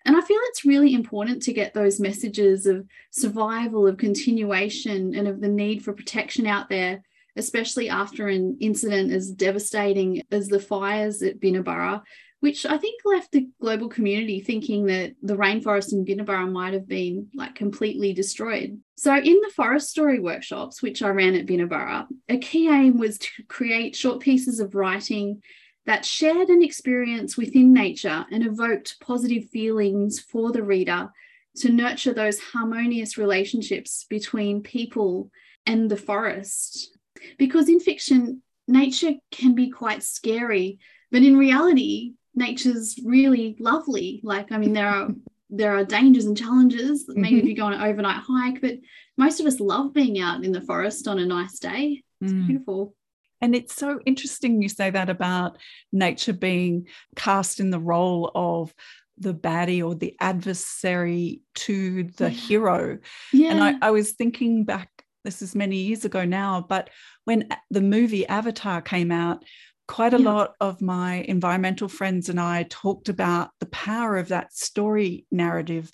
And 0.05 0.17
I 0.17 0.21
feel 0.21 0.39
it's 0.45 0.65
really 0.65 0.95
important 0.95 1.43
to 1.43 1.53
get 1.53 1.73
those 1.73 1.99
messages 1.99 2.65
of 2.65 2.87
survival, 3.11 3.87
of 3.87 3.97
continuation, 3.97 5.13
and 5.13 5.27
of 5.27 5.41
the 5.41 5.47
need 5.47 5.83
for 5.83 5.93
protection 5.93 6.47
out 6.47 6.69
there 6.69 7.03
especially 7.35 7.89
after 7.89 8.27
an 8.27 8.57
incident 8.59 9.11
as 9.11 9.31
devastating 9.31 10.21
as 10.31 10.47
the 10.47 10.59
fires 10.59 11.21
at 11.21 11.39
Binnaburra, 11.39 12.01
which 12.41 12.65
I 12.65 12.77
think 12.77 13.01
left 13.05 13.31
the 13.31 13.47
global 13.61 13.87
community 13.87 14.41
thinking 14.41 14.87
that 14.87 15.13
the 15.21 15.37
rainforest 15.37 15.93
in 15.93 16.03
Binnaburra 16.03 16.51
might 16.51 16.73
have 16.73 16.87
been 16.87 17.27
like 17.35 17.55
completely 17.55 18.13
destroyed. 18.13 18.79
So, 18.97 19.15
in 19.15 19.39
the 19.41 19.53
forest 19.55 19.89
story 19.89 20.19
workshops, 20.19 20.81
which 20.81 21.01
I 21.03 21.09
ran 21.09 21.35
at 21.35 21.45
Binnaburra, 21.45 22.07
a 22.27 22.37
key 22.39 22.67
aim 22.67 22.97
was 22.97 23.19
to 23.19 23.43
create 23.47 23.95
short 23.95 24.19
pieces 24.21 24.59
of 24.59 24.75
writing 24.75 25.41
that 25.85 26.03
shared 26.03 26.49
an 26.49 26.63
experience 26.63 27.37
within 27.37 27.73
nature 27.73 28.25
and 28.31 28.43
evoked 28.43 28.99
positive 28.99 29.49
feelings 29.49 30.19
for 30.19 30.51
the 30.51 30.63
reader 30.63 31.09
to 31.57 31.71
nurture 31.71 32.13
those 32.13 32.39
harmonious 32.39 33.17
relationships 33.17 34.05
between 34.09 34.63
people 34.63 35.29
and 35.67 35.91
the 35.91 35.97
forest. 35.97 36.97
Because 37.37 37.69
in 37.69 37.79
fiction, 37.79 38.41
nature 38.67 39.13
can 39.29 39.53
be 39.53 39.69
quite 39.69 40.01
scary, 40.01 40.79
but 41.11 41.21
in 41.21 41.37
reality, 41.37 42.13
nature's 42.35 42.97
really 43.03 43.55
lovely. 43.59 44.21
Like, 44.23 44.51
I 44.51 44.57
mean, 44.57 44.73
there 44.73 44.87
are 44.87 45.09
there 45.49 45.75
are 45.75 45.83
dangers 45.83 46.25
and 46.25 46.37
challenges. 46.37 47.05
Maybe 47.07 47.35
mm-hmm. 47.35 47.39
if 47.39 47.45
you 47.45 47.55
go 47.55 47.65
on 47.65 47.73
an 47.73 47.81
overnight 47.81 48.23
hike, 48.25 48.61
but 48.61 48.75
most 49.17 49.39
of 49.39 49.45
us 49.45 49.59
love 49.59 49.93
being 49.93 50.19
out 50.19 50.43
in 50.45 50.53
the 50.53 50.61
forest 50.61 51.07
on 51.07 51.19
a 51.19 51.25
nice 51.25 51.59
day. 51.59 52.03
It's 52.21 52.31
mm. 52.31 52.47
beautiful. 52.47 52.95
And 53.41 53.55
it's 53.55 53.75
so 53.75 53.99
interesting 54.05 54.61
you 54.61 54.69
say 54.69 54.91
that 54.91 55.09
about 55.09 55.57
nature 55.91 56.31
being 56.33 56.87
cast 57.15 57.59
in 57.59 57.71
the 57.71 57.79
role 57.79 58.31
of 58.33 58.73
the 59.17 59.33
baddie 59.33 59.83
or 59.83 59.93
the 59.93 60.15
adversary 60.19 61.41
to 61.55 62.03
the 62.03 62.25
yeah. 62.25 62.29
hero. 62.29 62.97
Yeah. 63.33 63.51
And 63.51 63.63
I, 63.63 63.75
I 63.81 63.91
was 63.91 64.11
thinking 64.11 64.63
back, 64.63 64.89
this 65.23 65.41
is 65.41 65.53
many 65.53 65.77
years 65.77 66.05
ago 66.05 66.23
now, 66.23 66.65
but 66.67 66.89
when 67.25 67.49
the 67.69 67.81
movie 67.81 68.25
Avatar 68.27 68.81
came 68.81 69.11
out, 69.11 69.43
quite 69.91 70.13
a 70.13 70.21
yeah. 70.21 70.31
lot 70.31 70.55
of 70.61 70.81
my 70.81 71.15
environmental 71.27 71.89
friends 71.89 72.29
and 72.29 72.39
I 72.39 72.63
talked 72.69 73.09
about 73.09 73.49
the 73.59 73.65
power 73.65 74.17
of 74.17 74.29
that 74.29 74.53
story 74.53 75.25
narrative, 75.31 75.91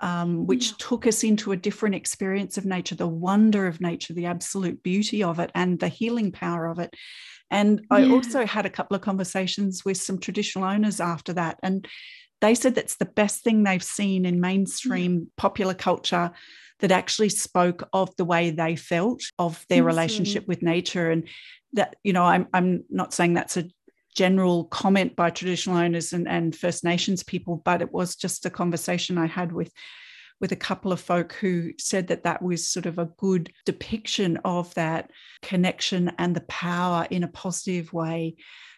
um, 0.00 0.46
which 0.46 0.68
yeah. 0.68 0.76
took 0.78 1.06
us 1.06 1.22
into 1.22 1.52
a 1.52 1.56
different 1.56 1.96
experience 1.96 2.56
of 2.56 2.64
nature, 2.64 2.94
the 2.94 3.06
wonder 3.06 3.66
of 3.66 3.78
nature, 3.78 4.14
the 4.14 4.24
absolute 4.24 4.82
beauty 4.82 5.22
of 5.22 5.38
it, 5.38 5.50
and 5.54 5.78
the 5.78 5.88
healing 5.88 6.32
power 6.32 6.64
of 6.66 6.78
it. 6.78 6.94
And 7.50 7.82
I 7.90 8.08
also 8.08 8.46
had 8.46 8.64
a 8.64 8.70
couple 8.70 8.94
of 8.94 9.02
conversations 9.02 9.84
with 9.84 9.98
some 9.98 10.18
traditional 10.18 10.64
owners 10.64 10.98
after 10.98 11.34
that. 11.34 11.58
And 11.62 11.86
they 12.40 12.54
said 12.54 12.74
that's 12.74 12.96
the 12.96 13.04
best 13.04 13.44
thing 13.44 13.62
they've 13.62 13.82
seen 13.82 14.24
in 14.24 14.40
mainstream 14.40 15.30
popular 15.36 15.74
culture 15.74 16.32
that 16.80 16.92
actually 16.92 17.30
spoke 17.30 17.88
of 17.92 18.14
the 18.16 18.24
way 18.24 18.50
they 18.50 18.76
felt 18.76 19.22
of 19.38 19.64
their 19.68 19.78
mm-hmm. 19.78 19.86
relationship 19.86 20.46
with 20.46 20.62
nature. 20.62 21.10
And 21.10 21.28
that 21.76 21.96
you 22.02 22.12
know 22.12 22.24
I'm, 22.24 22.48
I'm 22.52 22.84
not 22.90 23.14
saying 23.14 23.34
that's 23.34 23.56
a 23.56 23.68
general 24.14 24.64
comment 24.64 25.14
by 25.14 25.30
traditional 25.30 25.76
owners 25.76 26.12
and, 26.12 26.26
and 26.26 26.56
first 26.56 26.82
nations 26.82 27.22
people 27.22 27.60
but 27.64 27.82
it 27.82 27.92
was 27.92 28.16
just 28.16 28.46
a 28.46 28.50
conversation 28.50 29.18
i 29.18 29.26
had 29.26 29.52
with 29.52 29.70
with 30.40 30.52
a 30.52 30.56
couple 30.56 30.92
of 30.92 31.00
folk 31.00 31.34
who 31.34 31.72
said 31.78 32.08
that 32.08 32.24
that 32.24 32.42
was 32.42 32.66
sort 32.66 32.86
of 32.86 32.98
a 32.98 33.08
good 33.18 33.50
depiction 33.64 34.38
of 34.38 34.72
that 34.74 35.10
connection 35.42 36.12
and 36.18 36.34
the 36.34 36.42
power 36.42 37.06
in 37.10 37.22
a 37.22 37.28
positive 37.28 37.92
way 37.92 38.34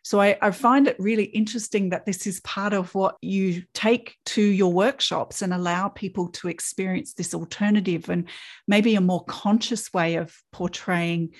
so 0.09 0.23
I, 0.23 0.39
I, 0.41 0.53
find 0.53 0.89
it 0.89 0.97
really 0.99 1.25
interesting 1.25 1.91
that 1.91 2.07
this 2.07 2.27
is 2.27 2.41
part 2.41 2.73
of 2.73 2.95
what 2.95 3.19
you 3.21 3.65
take 3.75 4.17
to 4.25 4.41
your 4.41 4.73
workshops 4.73 5.43
and 5.43 5.53
allow 5.53 5.89
people 5.89 6.29
to 6.29 6.49
experience 6.49 7.13
this 7.13 7.35
alternative 7.35 8.09
and 8.09 8.27
maybe 8.67 8.95
a 8.95 9.03
more 9.03 9.23
conscious 9.27 9.93
way 9.93 10.15
of 10.15 10.35
portraying 10.51 11.35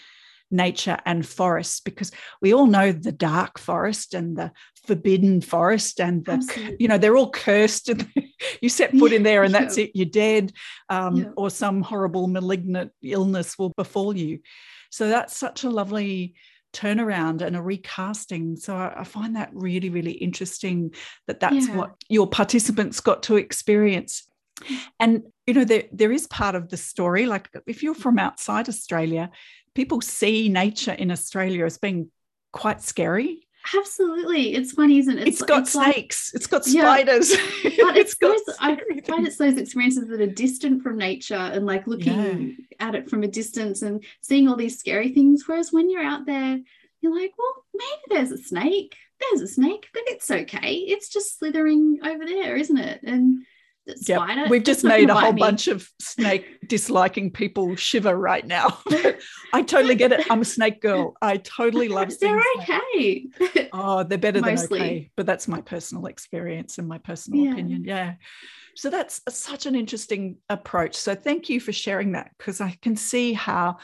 nature 0.51 0.99
and 1.07 1.27
forests 1.27 1.81
because 1.81 2.13
we 2.43 2.53
all 2.53 2.67
know 2.67 2.93
the 2.93 3.11
dark 3.11 3.59
forest 3.59 4.13
and 4.13 4.37
the 4.37 4.53
forbidden 4.87 5.41
forest 5.41 5.99
and 5.99 6.27
the 6.27 6.33
Absolutely. 6.33 6.77
you 6.79 6.89
know 6.89 6.99
they're 6.99 7.17
all 7.17 7.31
cursed 7.31 7.89
and 7.89 8.07
you 8.61 8.69
set 8.69 8.95
foot 8.95 9.15
in 9.15 9.23
there 9.23 9.45
and 9.45 9.55
that's 9.55 9.79
yeah. 9.79 9.85
it 9.85 9.93
you're 9.95 10.05
dead 10.05 10.53
um, 10.91 11.17
yeah. 11.17 11.31
or 11.39 11.49
some 11.49 11.81
horrible 11.81 12.27
malignant 12.27 12.93
illness 13.03 13.59
will 13.59 13.73
befall 13.79 14.15
you 14.15 14.41
so 14.91 15.09
that's 15.09 15.35
such 15.35 15.65
a 15.65 15.71
lovely 15.71 16.35
turnaround 16.73 17.41
and 17.43 17.57
a 17.57 17.63
recasting. 17.63 18.57
So 18.57 18.75
I, 18.75 19.01
I 19.01 19.05
find 19.05 19.37
that 19.37 19.51
really, 19.53 19.91
really 19.91 20.13
interesting 20.13 20.95
that 21.27 21.41
that's 21.41 21.69
yeah. 21.69 21.77
what 21.77 21.95
your 22.09 22.27
participants 22.27 23.01
got 23.01 23.23
to 23.25 23.37
experience. 23.37 24.25
And 24.99 25.23
you 25.47 25.55
know, 25.55 25.65
there 25.65 25.85
there 25.93 26.13
is 26.13 26.27
part 26.27 26.55
of 26.55 26.69
the 26.69 26.77
story. 26.77 27.27
Like 27.27 27.49
if 27.67 27.83
you're 27.83 27.95
from 27.95 28.19
outside 28.19 28.69
Australia, 28.69 29.31
people 29.75 30.01
see 30.01 30.49
nature 30.49 30.93
in 30.93 31.11
Australia 31.11 31.65
as 31.65 31.79
being 31.79 32.11
quite 32.53 32.83
scary. 32.83 33.48
Absolutely. 33.77 34.55
It's 34.55 34.73
funny, 34.73 34.99
isn't 34.99 35.19
it? 35.19 35.29
it's, 35.29 35.41
it's 35.41 35.49
got 35.49 35.63
it's 35.63 35.73
snakes, 35.73 36.33
like, 36.33 36.37
it's 36.39 36.47
got 36.47 36.65
spiders. 36.65 37.31
Yeah. 37.31 37.71
But 37.83 37.97
it's, 37.97 38.13
it's 38.13 38.19
those, 38.19 38.57
I 38.61 38.77
find 39.07 39.27
it's 39.27 39.37
those 39.37 39.59
experiences 39.59 40.09
that 40.09 40.21
are 40.21 40.27
distant 40.27 40.83
from 40.83 40.97
nature 40.99 41.35
and 41.35 41.67
like 41.67 41.87
looking 41.87 42.57
yeah. 42.59 42.87
at 42.87 42.95
it 42.95 43.11
from 43.11 43.23
a 43.23 43.29
distance 43.29 43.83
and 43.83 44.05
seeing 44.21 44.49
all 44.49 44.57
these 44.57 44.79
scary 44.79 45.11
things. 45.13 45.45
Whereas 45.47 45.73
when 45.73 45.91
you're 45.91 46.03
out 46.03 46.27
there, 46.27 46.59
you're 47.01 47.15
like, 47.15 47.33
well, 47.39 47.65
maybe 47.75 48.03
there's 48.09 48.33
a 48.33 48.39
snake. 48.39 48.97
There's 49.21 49.43
a 49.43 49.49
snake, 49.49 49.89
but 49.93 50.03
it's 50.07 50.31
okay. 50.31 50.75
It's 50.75 51.09
just 51.09 51.39
slithering 51.39 51.99
over 52.05 52.25
there, 52.25 52.57
isn't 52.57 52.79
it? 52.79 53.03
And 53.03 53.45
Yep. 54.07 54.51
We've 54.51 54.65
just 54.65 54.85
made 54.85 55.09
a 55.09 55.15
whole 55.15 55.33
me. 55.33 55.41
bunch 55.41 55.67
of 55.69 55.89
snake 56.01 56.69
disliking 56.69 57.31
people 57.31 57.75
shiver 57.77 58.15
right 58.15 58.47
now. 58.47 58.79
I 59.53 59.63
totally 59.63 59.95
get 59.95 60.13
it. 60.13 60.31
I'm 60.31 60.43
a 60.43 60.45
snake 60.45 60.81
girl. 60.81 61.15
I 61.23 61.39
totally 61.39 61.89
love 61.89 62.13
snakes. 62.13 62.21
They're 62.21 62.43
okay. 62.61 63.69
oh, 63.73 64.03
they're 64.03 64.19
better 64.19 64.41
Mostly. 64.41 64.79
than 64.79 64.89
okay. 64.89 65.11
But 65.17 65.27
that's 65.27 65.49
my 65.49 65.61
personal 65.61 66.07
experience 66.07 66.79
and 66.79 66.87
my 66.87 66.99
personal 66.99 67.45
yeah. 67.45 67.53
opinion. 67.53 67.85
Yeah. 67.85 68.15
So 68.77 68.91
that's 68.91 69.21
such 69.29 69.67
an 69.67 69.75
interesting 69.75 70.37
approach. 70.49 70.95
So 70.95 71.15
thank 71.15 71.49
you 71.49 71.59
for 71.59 71.73
sharing 71.73 72.13
that 72.13 72.31
because 72.39 72.61
I 72.61 72.77
can 72.81 72.95
see 72.95 73.33
how 73.33 73.79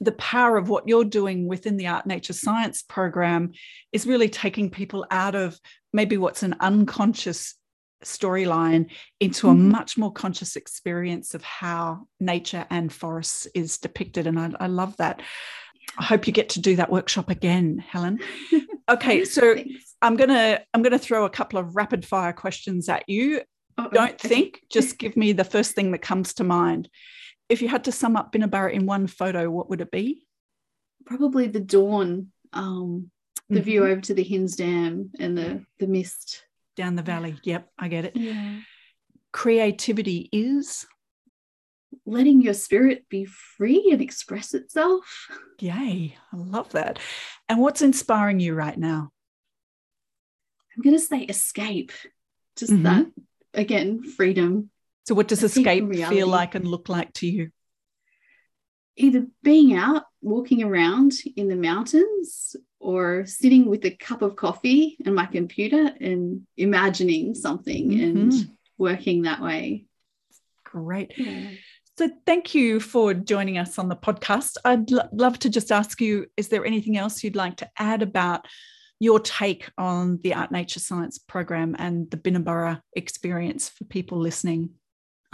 the 0.00 0.12
power 0.12 0.56
of 0.56 0.68
what 0.68 0.86
you're 0.86 1.04
doing 1.04 1.48
within 1.48 1.76
the 1.76 1.86
art 1.86 2.06
nature 2.06 2.32
science 2.32 2.82
program 2.82 3.52
is 3.92 4.06
really 4.06 4.28
taking 4.28 4.70
people 4.70 5.06
out 5.10 5.34
of 5.34 5.58
maybe 5.92 6.16
what's 6.16 6.42
an 6.42 6.56
unconscious 6.60 7.54
storyline 8.02 8.90
into 9.20 9.48
a 9.48 9.52
mm-hmm. 9.52 9.70
much 9.70 9.96
more 9.96 10.12
conscious 10.12 10.56
experience 10.56 11.34
of 11.34 11.42
how 11.42 12.06
nature 12.20 12.66
and 12.70 12.92
forests 12.92 13.46
is 13.54 13.78
depicted. 13.78 14.26
And 14.26 14.38
I, 14.38 14.50
I 14.60 14.66
love 14.66 14.96
that. 14.98 15.22
I 15.98 16.04
hope 16.04 16.26
you 16.26 16.32
get 16.32 16.50
to 16.50 16.60
do 16.60 16.76
that 16.76 16.90
workshop 16.90 17.30
again, 17.30 17.78
Helen. 17.78 18.20
Okay, 18.88 19.24
so 19.24 19.56
I'm 20.02 20.16
gonna 20.16 20.60
I'm 20.72 20.82
gonna 20.82 20.98
throw 20.98 21.24
a 21.24 21.30
couple 21.30 21.58
of 21.58 21.76
rapid 21.76 22.04
fire 22.04 22.32
questions 22.32 22.88
at 22.88 23.08
you. 23.08 23.42
Uh-oh. 23.76 23.90
Don't 23.92 24.20
think, 24.20 24.62
just 24.70 24.98
give 24.98 25.16
me 25.16 25.32
the 25.32 25.44
first 25.44 25.74
thing 25.74 25.92
that 25.92 26.02
comes 26.02 26.34
to 26.34 26.44
mind. 26.44 26.88
If 27.48 27.60
you 27.60 27.68
had 27.68 27.84
to 27.84 27.92
sum 27.92 28.16
up 28.16 28.32
Binnaburra 28.32 28.72
in 28.72 28.86
one 28.86 29.06
photo, 29.06 29.50
what 29.50 29.68
would 29.68 29.80
it 29.80 29.90
be? 29.90 30.26
Probably 31.04 31.48
the 31.48 31.60
dawn, 31.60 32.28
um, 32.52 33.10
the 33.48 33.56
mm-hmm. 33.56 33.64
view 33.64 33.84
over 33.84 34.00
to 34.00 34.14
the 34.14 34.24
Hinze 34.24 34.56
Dam 34.56 35.10
and 35.18 35.36
the 35.36 35.64
the 35.78 35.86
mist 35.86 36.44
down 36.76 36.96
the 36.96 37.02
valley. 37.02 37.36
Yep, 37.42 37.70
I 37.78 37.88
get 37.88 38.04
it. 38.04 38.16
Yeah. 38.16 38.60
Creativity 39.32 40.28
is 40.32 40.86
letting 42.06 42.40
your 42.40 42.54
spirit 42.54 43.08
be 43.08 43.24
free 43.24 43.88
and 43.92 44.00
express 44.00 44.54
itself. 44.54 45.28
Yay, 45.60 46.16
I 46.32 46.36
love 46.36 46.70
that. 46.72 46.98
And 47.48 47.60
what's 47.60 47.82
inspiring 47.82 48.40
you 48.40 48.54
right 48.54 48.76
now? 48.76 49.10
I'm 50.76 50.82
going 50.82 50.96
to 50.96 51.02
say 51.02 51.20
escape. 51.20 51.92
Just 52.56 52.72
mm-hmm. 52.72 52.82
that, 52.82 53.06
again, 53.54 54.02
freedom. 54.02 54.70
So, 55.06 55.14
what 55.14 55.28
does 55.28 55.42
escape, 55.42 55.84
escape 55.90 56.08
feel 56.08 56.26
like 56.26 56.54
and 56.54 56.66
look 56.66 56.88
like 56.88 57.12
to 57.14 57.26
you? 57.26 57.50
Either 58.96 59.26
being 59.42 59.74
out, 59.74 60.04
walking 60.22 60.62
around 60.62 61.12
in 61.36 61.48
the 61.48 61.56
mountains, 61.56 62.56
or 62.84 63.24
sitting 63.24 63.64
with 63.64 63.84
a 63.86 63.90
cup 63.90 64.20
of 64.20 64.36
coffee 64.36 64.98
and 65.06 65.14
my 65.14 65.24
computer 65.24 65.90
and 66.00 66.42
imagining 66.58 67.34
something 67.34 67.88
mm-hmm. 67.88 68.16
and 68.20 68.50
working 68.76 69.22
that 69.22 69.40
way. 69.40 69.86
Great. 70.64 71.12
Yeah. 71.16 71.50
So, 71.96 72.10
thank 72.26 72.54
you 72.54 72.80
for 72.80 73.14
joining 73.14 73.56
us 73.56 73.78
on 73.78 73.88
the 73.88 73.96
podcast. 73.96 74.56
I'd 74.64 74.92
l- 74.92 75.08
love 75.12 75.38
to 75.40 75.48
just 75.48 75.72
ask 75.72 76.00
you 76.00 76.26
is 76.36 76.48
there 76.48 76.66
anything 76.66 76.98
else 76.98 77.24
you'd 77.24 77.36
like 77.36 77.56
to 77.58 77.70
add 77.78 78.02
about 78.02 78.46
your 79.00 79.18
take 79.18 79.70
on 79.78 80.18
the 80.22 80.34
Art 80.34 80.52
Nature 80.52 80.80
Science 80.80 81.18
program 81.18 81.74
and 81.78 82.10
the 82.10 82.16
Binnaburra 82.16 82.80
experience 82.94 83.70
for 83.70 83.84
people 83.84 84.18
listening? 84.18 84.70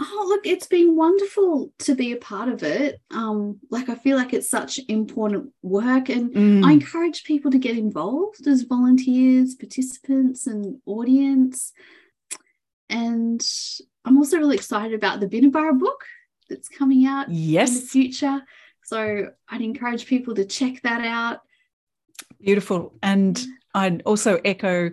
Oh, 0.03 0.25
look, 0.29 0.47
it's 0.47 0.65
been 0.65 0.95
wonderful 0.95 1.71
to 1.79 1.93
be 1.93 2.11
a 2.11 2.17
part 2.17 2.49
of 2.49 2.63
it. 2.63 2.99
Um, 3.11 3.59
like 3.69 3.87
I 3.87 3.93
feel 3.93 4.17
like 4.17 4.33
it's 4.33 4.49
such 4.49 4.79
important 4.87 5.51
work, 5.61 6.09
and 6.09 6.33
mm. 6.33 6.65
I 6.65 6.71
encourage 6.71 7.23
people 7.23 7.51
to 7.51 7.59
get 7.59 7.77
involved 7.77 8.47
as 8.47 8.63
volunteers, 8.63 9.53
participants, 9.53 10.47
and 10.47 10.79
audience. 10.87 11.71
And 12.89 13.47
I'm 14.03 14.17
also 14.17 14.37
really 14.37 14.55
excited 14.55 14.95
about 14.95 15.19
the 15.19 15.27
Binnaburra 15.27 15.77
book 15.77 16.03
that's 16.49 16.67
coming 16.67 17.05
out 17.05 17.29
yes. 17.29 17.69
in 17.69 17.75
the 17.75 17.81
future 17.81 18.43
So 18.83 19.27
I'd 19.47 19.61
encourage 19.61 20.05
people 20.05 20.35
to 20.35 20.45
check 20.45 20.81
that 20.81 21.05
out. 21.05 21.41
Beautiful. 22.41 22.93
And 23.01 23.41
I'd 23.73 24.01
also 24.03 24.39
echo 24.43 24.91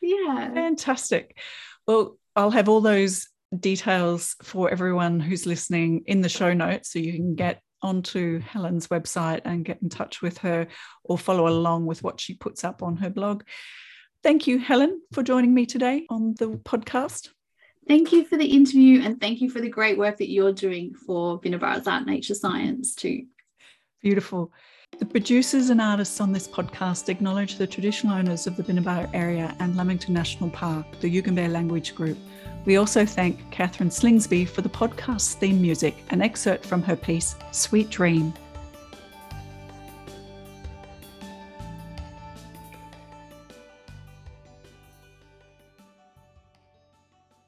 Yeah. 0.00 0.52
Fantastic. 0.54 1.38
Well, 1.86 2.18
I'll 2.36 2.50
have 2.50 2.68
all 2.68 2.80
those 2.80 3.28
details 3.58 4.36
for 4.42 4.70
everyone 4.70 5.20
who's 5.20 5.46
listening 5.46 6.04
in 6.06 6.20
the 6.20 6.28
show 6.28 6.52
notes 6.52 6.92
so 6.92 6.98
you 6.98 7.12
can 7.12 7.34
get 7.34 7.60
onto 7.82 8.40
Helen's 8.40 8.88
website 8.88 9.40
and 9.44 9.64
get 9.64 9.82
in 9.82 9.88
touch 9.88 10.22
with 10.22 10.38
her 10.38 10.68
or 11.02 11.18
follow 11.18 11.48
along 11.48 11.86
with 11.86 12.02
what 12.02 12.20
she 12.20 12.34
puts 12.34 12.62
up 12.64 12.82
on 12.82 12.96
her 12.98 13.10
blog. 13.10 13.42
Thank 14.22 14.46
you, 14.46 14.58
Helen, 14.58 15.00
for 15.12 15.22
joining 15.22 15.54
me 15.54 15.66
today 15.66 16.06
on 16.10 16.34
the 16.38 16.48
podcast. 16.48 17.30
Thank 17.88 18.12
you 18.12 18.24
for 18.24 18.36
the 18.36 18.46
interview 18.46 19.00
and 19.00 19.20
thank 19.20 19.40
you 19.40 19.50
for 19.50 19.60
the 19.60 19.68
great 19.68 19.98
work 19.98 20.18
that 20.18 20.30
you're 20.30 20.52
doing 20.52 20.94
for 20.94 21.40
Binnaburra's 21.40 21.88
Art 21.88 22.06
Nature 22.06 22.34
Science 22.34 22.94
too. 22.94 23.24
Beautiful. 24.02 24.50
The 24.98 25.04
producers 25.04 25.68
and 25.68 25.80
artists 25.80 26.20
on 26.20 26.32
this 26.32 26.48
podcast 26.48 27.08
acknowledge 27.10 27.56
the 27.56 27.66
traditional 27.66 28.16
owners 28.16 28.46
of 28.46 28.56
the 28.56 28.62
Binnaburra 28.62 29.10
area 29.12 29.54
and 29.60 29.76
Lamington 29.76 30.14
National 30.14 30.48
Park, 30.50 30.86
the 31.00 31.22
Yugambeh 31.22 31.50
Language 31.50 31.94
Group. 31.94 32.16
We 32.64 32.76
also 32.76 33.04
thank 33.04 33.50
Catherine 33.50 33.90
Slingsby 33.90 34.48
for 34.48 34.62
the 34.62 34.68
podcast 34.68 35.34
theme 35.34 35.60
music, 35.60 35.96
an 36.10 36.22
excerpt 36.22 36.64
from 36.64 36.82
her 36.82 36.96
piece, 36.96 37.36
Sweet 37.50 37.90
Dream. 37.90 38.32